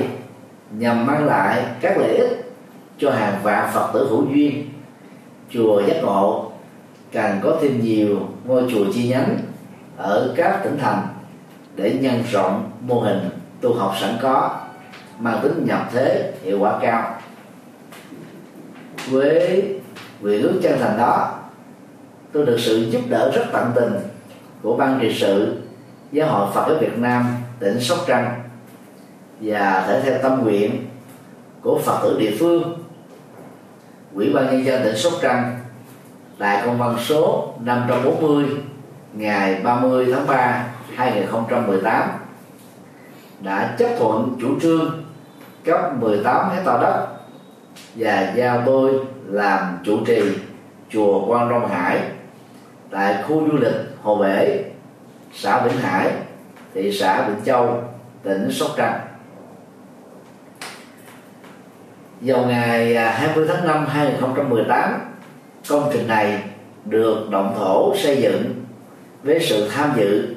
nhằm 0.71 1.07
mang 1.07 1.27
lại 1.27 1.65
các 1.81 1.99
lợi 1.99 2.17
ích 2.17 2.53
cho 2.99 3.11
hàng 3.11 3.41
vạn 3.43 3.71
phật 3.75 3.91
tử 3.95 4.07
hữu 4.11 4.27
duyên, 4.35 4.69
chùa 5.51 5.83
giác 5.87 5.97
ngộ 6.03 6.53
càng 7.13 7.41
có 7.43 7.59
thêm 7.63 7.81
nhiều 7.81 8.29
ngôi 8.45 8.63
chùa 8.71 8.85
chi 8.95 9.09
nhánh 9.09 9.39
ở 9.97 10.35
các 10.37 10.61
tỉnh 10.65 10.79
thành 10.79 11.07
để 11.77 11.99
nhân 12.01 12.23
rộng 12.33 12.71
mô 12.81 13.01
hình 13.01 13.29
tu 13.61 13.75
học 13.75 13.95
sẵn 14.01 14.15
có, 14.23 14.61
mang 15.19 15.41
tính 15.43 15.65
nhập 15.67 15.89
thế 15.93 16.33
hiệu 16.43 16.59
quả 16.61 16.79
cao. 16.83 17.15
Với 19.11 19.65
nguyện 20.21 20.43
ước 20.43 20.61
chân 20.63 20.79
thành 20.81 20.99
đó, 20.99 21.39
tôi 22.33 22.47
được 22.47 22.57
sự 22.61 22.91
giúp 22.91 23.01
đỡ 23.09 23.31
rất 23.35 23.45
tận 23.53 23.73
tình 23.75 23.93
của 24.63 24.77
ban 24.77 24.99
trị 25.01 25.15
sự 25.19 25.57
giáo 26.13 26.29
hội 26.29 26.49
Phật 26.55 26.65
giáo 26.69 26.79
Việt 26.81 26.99
Nam 26.99 27.37
tỉnh 27.59 27.81
Sóc 27.81 27.99
Trăng 28.07 28.41
và 29.41 29.85
thể 29.87 30.01
theo 30.01 30.19
tâm 30.23 30.43
nguyện 30.43 30.87
của 31.63 31.81
Phật 31.85 32.01
tử 32.03 32.17
địa 32.21 32.37
phương, 32.39 32.85
Ủy 34.15 34.33
ban 34.33 34.47
nhân 34.47 34.65
dân 34.65 34.83
tỉnh 34.85 34.97
Sóc 34.97 35.13
Trăng 35.23 35.59
tại 36.39 36.63
công 36.65 36.79
văn 36.79 36.97
số 36.99 37.55
540 37.61 38.45
ngày 39.13 39.61
30 39.65 40.13
tháng 40.13 40.27
3 40.27 40.67
2018 40.97 42.11
đã 43.41 43.75
chấp 43.79 43.89
thuận 43.99 44.37
chủ 44.41 44.61
trương 44.61 45.05
cấp 45.65 45.81
18 46.01 46.51
hecta 46.51 46.79
đất 46.81 47.07
và 47.95 48.33
giao 48.37 48.63
tôi 48.67 48.93
làm 49.27 49.79
chủ 49.85 50.05
trì 50.07 50.23
chùa 50.91 51.27
Quan 51.27 51.49
Long 51.49 51.69
Hải 51.69 52.01
tại 52.91 53.23
khu 53.23 53.49
du 53.51 53.57
lịch 53.57 53.90
Hồ 54.03 54.17
Bể, 54.17 54.65
xã 55.35 55.67
Vĩnh 55.67 55.79
Hải, 55.79 56.11
thị 56.75 56.93
xã 56.93 57.29
Vĩnh 57.29 57.45
Châu, 57.45 57.85
tỉnh 58.23 58.51
Sóc 58.51 58.71
Trăng. 58.77 59.01
Vào 62.21 62.47
ngày 62.47 62.97
à, 62.97 63.11
20 63.11 63.47
tháng 63.49 63.67
5 63.67 63.87
2018, 63.87 65.01
công 65.69 65.91
trình 65.93 66.07
này 66.07 66.43
được 66.85 67.31
động 67.31 67.55
thổ 67.59 67.97
xây 67.97 68.23
dựng 68.23 68.65
với 69.23 69.41
sự 69.41 69.69
tham 69.69 69.93
dự 69.97 70.35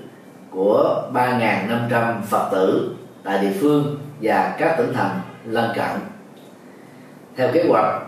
của 0.52 1.04
3.500 1.14 2.22
Phật 2.22 2.50
tử 2.52 2.96
tại 3.24 3.40
địa 3.40 3.54
phương 3.60 3.98
và 4.22 4.56
các 4.60 4.76
tỉnh 4.78 4.94
thành 4.94 5.20
lân 5.46 5.72
cận 5.76 6.00
theo 7.36 7.50
kế 7.54 7.64
hoạch 7.70 8.02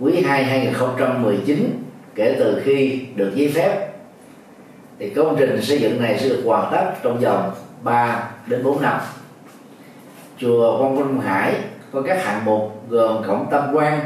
quý 0.00 0.22
2 0.22 0.44
2019 0.44 1.82
kể 2.14 2.36
từ 2.38 2.62
khi 2.64 3.06
được 3.14 3.32
giấy 3.34 3.52
phép 3.54 3.90
thì 5.00 5.10
công 5.10 5.36
trình 5.38 5.62
xây 5.62 5.80
dựng 5.80 6.02
này 6.02 6.18
sẽ 6.18 6.28
được 6.28 6.42
hoàn 6.44 6.72
tất 6.72 6.92
trong 7.02 7.18
vòng 7.18 7.50
3 7.82 8.30
đến 8.46 8.64
4 8.64 8.82
năm. 8.82 9.00
Chùa 10.38 10.78
Quang 10.78 10.96
Minh 10.96 11.20
Hải 11.20 11.54
có 11.92 12.02
các 12.02 12.24
hạng 12.24 12.44
mục 12.44 12.82
gồm 12.88 13.22
cổng 13.26 13.46
tam 13.50 13.74
quan, 13.74 14.00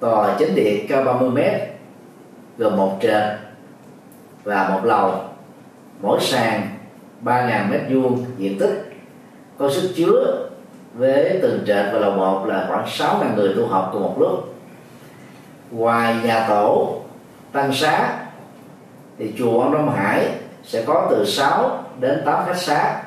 tòa 0.00 0.36
chính 0.38 0.54
điện 0.54 0.86
cao 0.88 1.04
30 1.04 1.30
m 1.30 1.38
gồm 2.58 2.76
một 2.76 2.98
trệt 3.02 3.22
và 4.44 4.68
một 4.68 4.80
lầu. 4.84 5.14
Mỗi 6.02 6.20
sàn 6.20 6.68
3.000 7.24 7.70
mét 7.70 7.80
vuông 7.90 8.24
diện 8.38 8.58
tích, 8.58 8.92
có 9.58 9.70
sức 9.70 9.92
chứa 9.96 10.48
với 10.94 11.38
từng 11.42 11.64
trệt 11.66 11.86
và 11.92 11.98
lầu 11.98 12.12
một 12.12 12.46
là 12.46 12.66
khoảng 12.68 12.86
6.000 12.86 13.34
người 13.36 13.54
tu 13.56 13.66
học 13.66 13.90
cùng 13.92 14.02
một 14.02 14.16
lúc. 14.18 14.54
Ngoài 15.70 16.14
nhà 16.24 16.46
tổ, 16.48 17.00
tăng 17.52 17.74
xá 17.74 18.25
thì 19.18 19.32
chùa 19.38 19.60
Ông 19.60 19.72
Đông 19.72 19.94
Hải 19.96 20.28
sẽ 20.64 20.84
có 20.86 21.06
từ 21.10 21.24
6 21.24 21.84
đến 22.00 22.22
8 22.24 22.46
khách 22.46 22.56
xá 22.56 23.02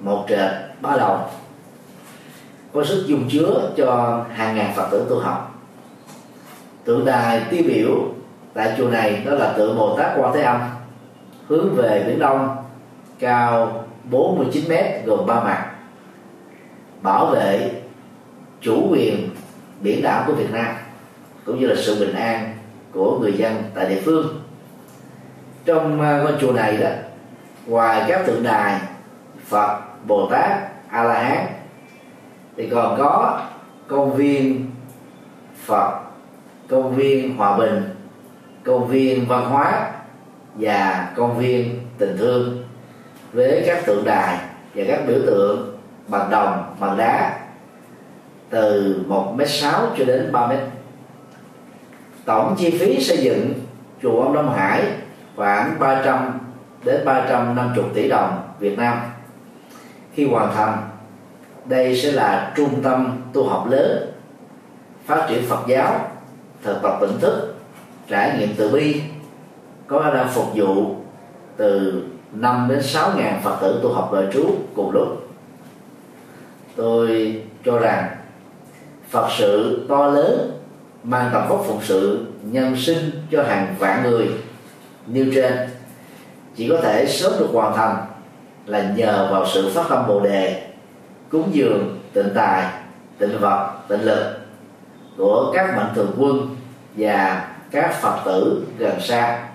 một 0.00 0.24
trệt, 0.28 0.50
ba 0.80 0.96
lầu. 0.96 1.18
Có 2.72 2.84
sức 2.84 3.04
dung 3.06 3.28
chứa 3.30 3.72
cho 3.76 4.20
hàng 4.32 4.56
ngàn 4.56 4.72
phật 4.76 4.88
tử 4.90 5.06
tu 5.10 5.18
học. 5.18 5.62
Tượng 6.84 7.04
đài 7.04 7.42
tiêu 7.50 7.62
biểu 7.66 8.14
tại 8.54 8.74
chùa 8.78 8.88
này 8.88 9.22
đó 9.26 9.34
là 9.34 9.52
tượng 9.52 9.78
Bồ 9.78 9.96
Tát 9.96 10.12
Quan 10.16 10.34
Thế 10.34 10.42
Âm, 10.42 10.60
hướng 11.46 11.74
về 11.76 12.04
biển 12.06 12.18
đông, 12.18 12.56
cao 13.18 13.84
49 14.04 14.68
mét, 14.68 15.04
gồm 15.04 15.26
ba 15.26 15.44
mặt, 15.44 15.70
bảo 17.02 17.26
vệ 17.26 17.70
chủ 18.60 18.88
quyền 18.90 19.30
biển 19.80 20.02
đảo 20.02 20.24
của 20.26 20.32
Việt 20.32 20.50
Nam, 20.52 20.74
cũng 21.44 21.60
như 21.60 21.66
là 21.66 21.74
sự 21.78 22.00
bình 22.00 22.14
an 22.14 22.54
của 22.92 23.18
người 23.18 23.32
dân 23.32 23.62
tại 23.74 23.88
địa 23.88 24.00
phương 24.04 24.39
trong 25.64 26.00
ờ, 26.00 26.22
ngôi 26.22 26.32
chùa 26.40 26.52
này 26.52 26.76
đó, 26.76 26.88
ngoài 27.66 28.04
các 28.08 28.26
tượng 28.26 28.42
đài 28.42 28.80
Phật, 29.46 29.80
Bồ 30.06 30.28
Tát 30.30 30.50
A 30.88 31.04
La 31.04 31.22
Hán 31.22 31.46
thì 32.56 32.68
còn 32.68 32.98
có 32.98 33.40
công 33.88 34.16
viên 34.16 34.70
Phật, 35.64 36.00
công 36.68 36.94
viên 36.94 37.36
Hòa 37.36 37.56
Bình, 37.56 37.82
công 38.64 38.86
viên 38.86 39.26
văn 39.26 39.44
hóa 39.44 39.92
và 40.54 41.08
công 41.16 41.38
viên 41.38 41.80
tình 41.98 42.16
thương 42.18 42.64
với 43.32 43.62
các 43.66 43.86
tượng 43.86 44.04
đài 44.04 44.38
và 44.74 44.84
các 44.88 45.00
biểu 45.06 45.18
tượng 45.26 45.78
bằng 46.08 46.30
đồng, 46.30 46.74
bằng 46.80 46.96
đá 46.96 47.40
từ 48.50 48.96
1 49.06 49.34
m 49.36 49.40
sáu 49.46 49.86
cho 49.98 50.04
đến 50.04 50.32
3 50.32 50.46
m 50.46 50.52
tổng 52.24 52.54
chi 52.58 52.70
phí 52.70 53.00
xây 53.00 53.18
dựng 53.18 53.54
chùa 54.02 54.22
ông 54.22 54.32
Đông 54.32 54.54
Hải 54.54 54.82
khoảng 55.40 55.78
300 55.78 56.38
đến 56.84 57.04
350 57.04 57.84
tỷ 57.94 58.08
đồng 58.08 58.42
Việt 58.58 58.78
Nam. 58.78 59.00
Khi 60.14 60.26
hoàn 60.26 60.54
thành, 60.54 60.88
đây 61.64 62.00
sẽ 62.02 62.12
là 62.12 62.52
trung 62.56 62.82
tâm 62.82 63.22
tu 63.32 63.48
học 63.48 63.66
lớn, 63.70 64.12
phát 65.06 65.26
triển 65.28 65.44
Phật 65.48 65.60
giáo, 65.68 66.10
thực 66.62 66.82
tập 66.82 66.98
tỉnh 67.00 67.20
thức, 67.20 67.54
trải 68.08 68.38
nghiệm 68.38 68.48
từ 68.56 68.70
bi, 68.70 69.02
có 69.86 70.00
khả 70.00 70.12
năng 70.12 70.28
phục 70.28 70.46
vụ 70.54 70.94
từ 71.56 72.02
5 72.32 72.66
đến 72.68 72.82
6 72.82 73.10
ngàn 73.16 73.40
Phật 73.42 73.56
tử 73.60 73.80
tu 73.82 73.92
học 73.92 74.10
đời 74.12 74.26
trú 74.32 74.54
cùng 74.74 74.90
lúc. 74.90 75.28
Tôi 76.76 77.42
cho 77.64 77.78
rằng 77.78 78.08
Phật 79.10 79.28
sự 79.38 79.80
to 79.88 80.06
lớn, 80.06 80.60
mang 81.04 81.30
tầm 81.32 81.48
vóc 81.48 81.64
phụng 81.66 81.80
sự 81.82 82.26
nhân 82.42 82.76
sinh 82.76 83.10
cho 83.30 83.42
hàng 83.42 83.74
vạn 83.78 84.02
người 84.02 84.30
nêu 85.12 85.26
trên. 85.34 85.52
Chỉ 86.56 86.68
có 86.68 86.80
thể 86.82 87.06
sớm 87.06 87.32
được 87.38 87.48
hoàn 87.52 87.76
thành 87.76 88.06
là 88.66 88.92
nhờ 88.96 89.28
vào 89.32 89.46
sự 89.46 89.70
phát 89.74 89.84
tâm 89.88 90.06
bồ 90.08 90.20
đề, 90.20 90.62
cúng 91.30 91.50
dường 91.52 91.98
tịnh 92.12 92.28
tài, 92.34 92.66
tịnh 93.18 93.38
vật, 93.40 93.72
tịnh 93.88 94.02
lực 94.02 94.38
của 95.16 95.52
các 95.54 95.76
mạnh 95.76 95.92
thường 95.94 96.14
quân 96.18 96.56
và 96.96 97.48
các 97.70 97.94
phật 98.02 98.22
tử 98.24 98.66
gần 98.78 99.00
xa. 99.00 99.48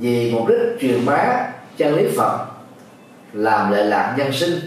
Vì 0.00 0.32
mục 0.32 0.48
đích 0.48 0.80
truyền 0.80 1.06
bá 1.06 1.46
chân 1.76 1.94
lý 1.94 2.08
phật, 2.16 2.46
làm 3.32 3.72
lệ 3.72 3.82
lạc 3.82 4.14
nhân 4.18 4.32
sinh, 4.32 4.58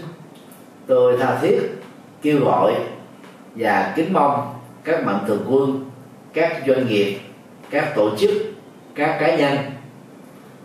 tôi 0.86 1.16
tha 1.20 1.38
thiết 1.40 1.58
kêu 2.22 2.44
gọi 2.44 2.74
và 3.54 3.92
kính 3.96 4.12
mong 4.12 4.54
các 4.84 5.04
mạnh 5.04 5.24
thường 5.26 5.46
quân, 5.48 5.90
các 6.34 6.62
doanh 6.66 6.86
nghiệp, 6.86 7.18
các 7.70 7.92
tổ 7.96 8.16
chức 8.16 8.30
các 8.98 9.16
cá 9.20 9.36
nhân 9.36 9.56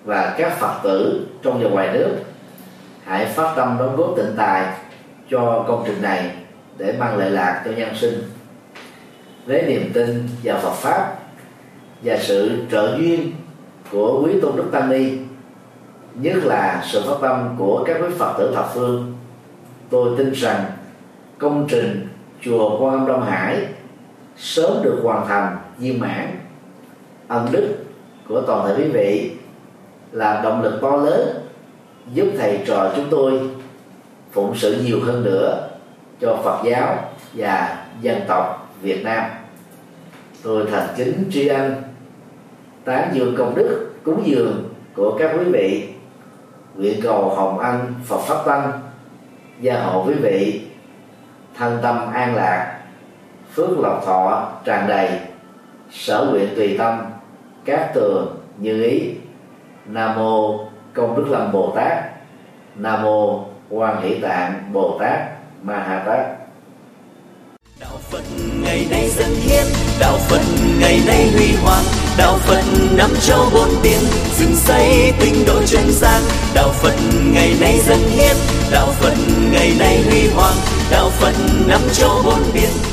và 0.06 0.36
các 0.38 0.58
phật 0.60 0.80
tử 0.84 1.28
trong 1.43 1.63
và 1.63 1.69
ngoài 1.69 1.89
nước, 1.93 2.10
hãy 3.04 3.26
phát 3.26 3.54
tâm 3.56 3.76
đóng 3.80 3.96
góp 3.96 4.13
tịnh 4.17 4.34
tài 4.38 4.74
cho 5.30 5.65
công 5.67 5.84
trình 5.88 6.02
này 6.02 6.32
để 6.78 6.96
mang 7.00 7.17
lợi 7.17 7.32
lạc 7.32 7.62
cho 7.65 7.72
nhân 7.72 7.96
sinh. 7.96 8.24
Với 9.46 9.62
niềm 9.62 9.91
tin 9.93 10.28
vào 10.43 10.60
Phật 10.60 10.74
pháp 10.74 11.15
và 12.04 12.17
sự 12.17 12.65
trợ 12.72 12.98
duyên 13.00 13.32
của 13.91 14.24
quý 14.26 14.34
tôn 14.41 14.56
đức 14.56 14.69
tăng 14.72 14.89
ni, 14.89 15.12
nhất 16.13 16.36
là 16.43 16.84
sự 16.86 17.02
phát 17.08 17.15
tâm 17.22 17.56
của 17.58 17.84
các 17.88 17.98
quý 18.02 18.08
phật 18.17 18.36
tử 18.38 18.54
thập 18.56 18.69
phương, 18.74 19.17
tôi 19.89 20.17
tin 20.17 20.32
rằng 20.32 20.65
công 21.38 21.67
trình 21.69 22.08
chùa 22.41 22.80
Quan 22.80 22.93
Âm 22.93 23.08
Đông 23.08 23.26
Hải 23.26 23.65
sớm 24.38 24.84
được 24.84 25.00
hoàn 25.04 25.28
thành 25.28 25.58
viên 25.78 26.00
mãn, 26.00 26.28
ân 27.28 27.48
đức 27.52 27.83
của 28.28 28.42
toàn 28.42 28.68
thể 28.68 28.84
quý 28.84 28.90
vị 28.90 29.32
là 30.12 30.42
động 30.44 30.62
lực 30.62 30.80
to 30.82 30.96
lớn 30.96 31.28
giúp 32.14 32.28
thầy 32.38 32.60
trò 32.68 32.92
chúng 32.96 33.06
tôi 33.10 33.40
phụng 34.32 34.56
sự 34.56 34.82
nhiều 34.86 35.00
hơn 35.06 35.24
nữa 35.24 35.70
cho 36.22 36.40
Phật 36.44 36.64
giáo 36.66 36.98
và 37.34 37.86
dân 38.02 38.22
tộc 38.28 38.74
Việt 38.82 39.04
Nam. 39.04 39.24
Tôi 40.44 40.66
thành 40.72 40.88
kính 40.98 41.30
tri 41.32 41.48
ân, 41.48 41.76
tán 42.86 43.10
dương 43.14 43.36
công 43.38 43.56
đức, 43.56 43.94
cúng 44.04 44.24
dường 44.26 44.74
của 44.96 45.18
các 45.20 45.32
quý 45.38 45.44
vị, 45.52 45.90
nguyện 46.76 47.00
cầu 47.04 47.30
hồng 47.30 47.60
ân 47.60 47.94
Phật 48.06 48.20
pháp 48.20 48.46
tăng 48.46 48.72
gia 49.60 49.84
hộ 49.84 50.06
quý 50.08 50.14
vị 50.14 50.62
thân 51.58 51.80
tâm 51.82 52.12
an 52.14 52.36
lạc, 52.36 52.80
phước 53.54 53.80
lộc 53.80 54.06
thọ 54.06 54.52
tràn 54.66 54.88
đầy, 54.88 55.10
sở 55.92 56.28
nguyện 56.32 56.50
tùy 56.56 56.76
tâm 56.78 57.12
các 57.65 57.91
tường 57.93 58.36
như 58.58 58.84
ý. 58.84 59.12
Nam 59.86 60.15
mô 60.15 60.60
công 60.93 61.15
đức 61.15 61.26
lâm 61.30 61.52
bồ 61.52 61.73
tát. 61.76 62.04
Nam 62.76 63.04
mô 63.04 63.45
quan 63.69 64.02
hỷ 64.02 64.19
tạng 64.19 64.69
bồ 64.73 64.97
tát 64.99 65.19
ma 65.63 65.80
ha 65.80 66.04
tát. 66.06 66.26
Đạo 67.80 67.97
phật 68.10 68.23
ngày 68.63 68.88
nay 68.89 69.10
dân 69.10 69.30
hiến, 69.36 69.63
đạo 69.99 70.17
phật 70.17 70.41
ngày 70.80 70.99
nay 71.08 71.32
huy 71.34 71.56
hoàng, 71.63 71.84
đạo 72.17 72.38
phật 72.38 72.63
năm 72.97 73.10
châu 73.21 73.45
bốn 73.54 73.69
biển 73.84 73.99
dựng 74.38 74.56
xây 74.56 75.13
tinh 75.19 75.43
độ 75.47 75.63
chân 75.65 75.91
gian 75.91 76.21
đạo 76.56 76.69
phật 76.69 76.95
ngày 77.34 77.54
nay 77.62 77.80
dân 77.80 77.99
hiến, 77.99 78.36
đạo 78.71 78.88
phật 78.88 79.13
ngày 79.52 79.73
nay 79.80 80.04
huy 80.10 80.28
hoàng, 80.36 80.56
đạo 80.91 81.10
phật 81.10 81.34
năm 81.67 81.82
châu 81.93 82.21
bốn 82.26 82.39
biển 82.54 82.93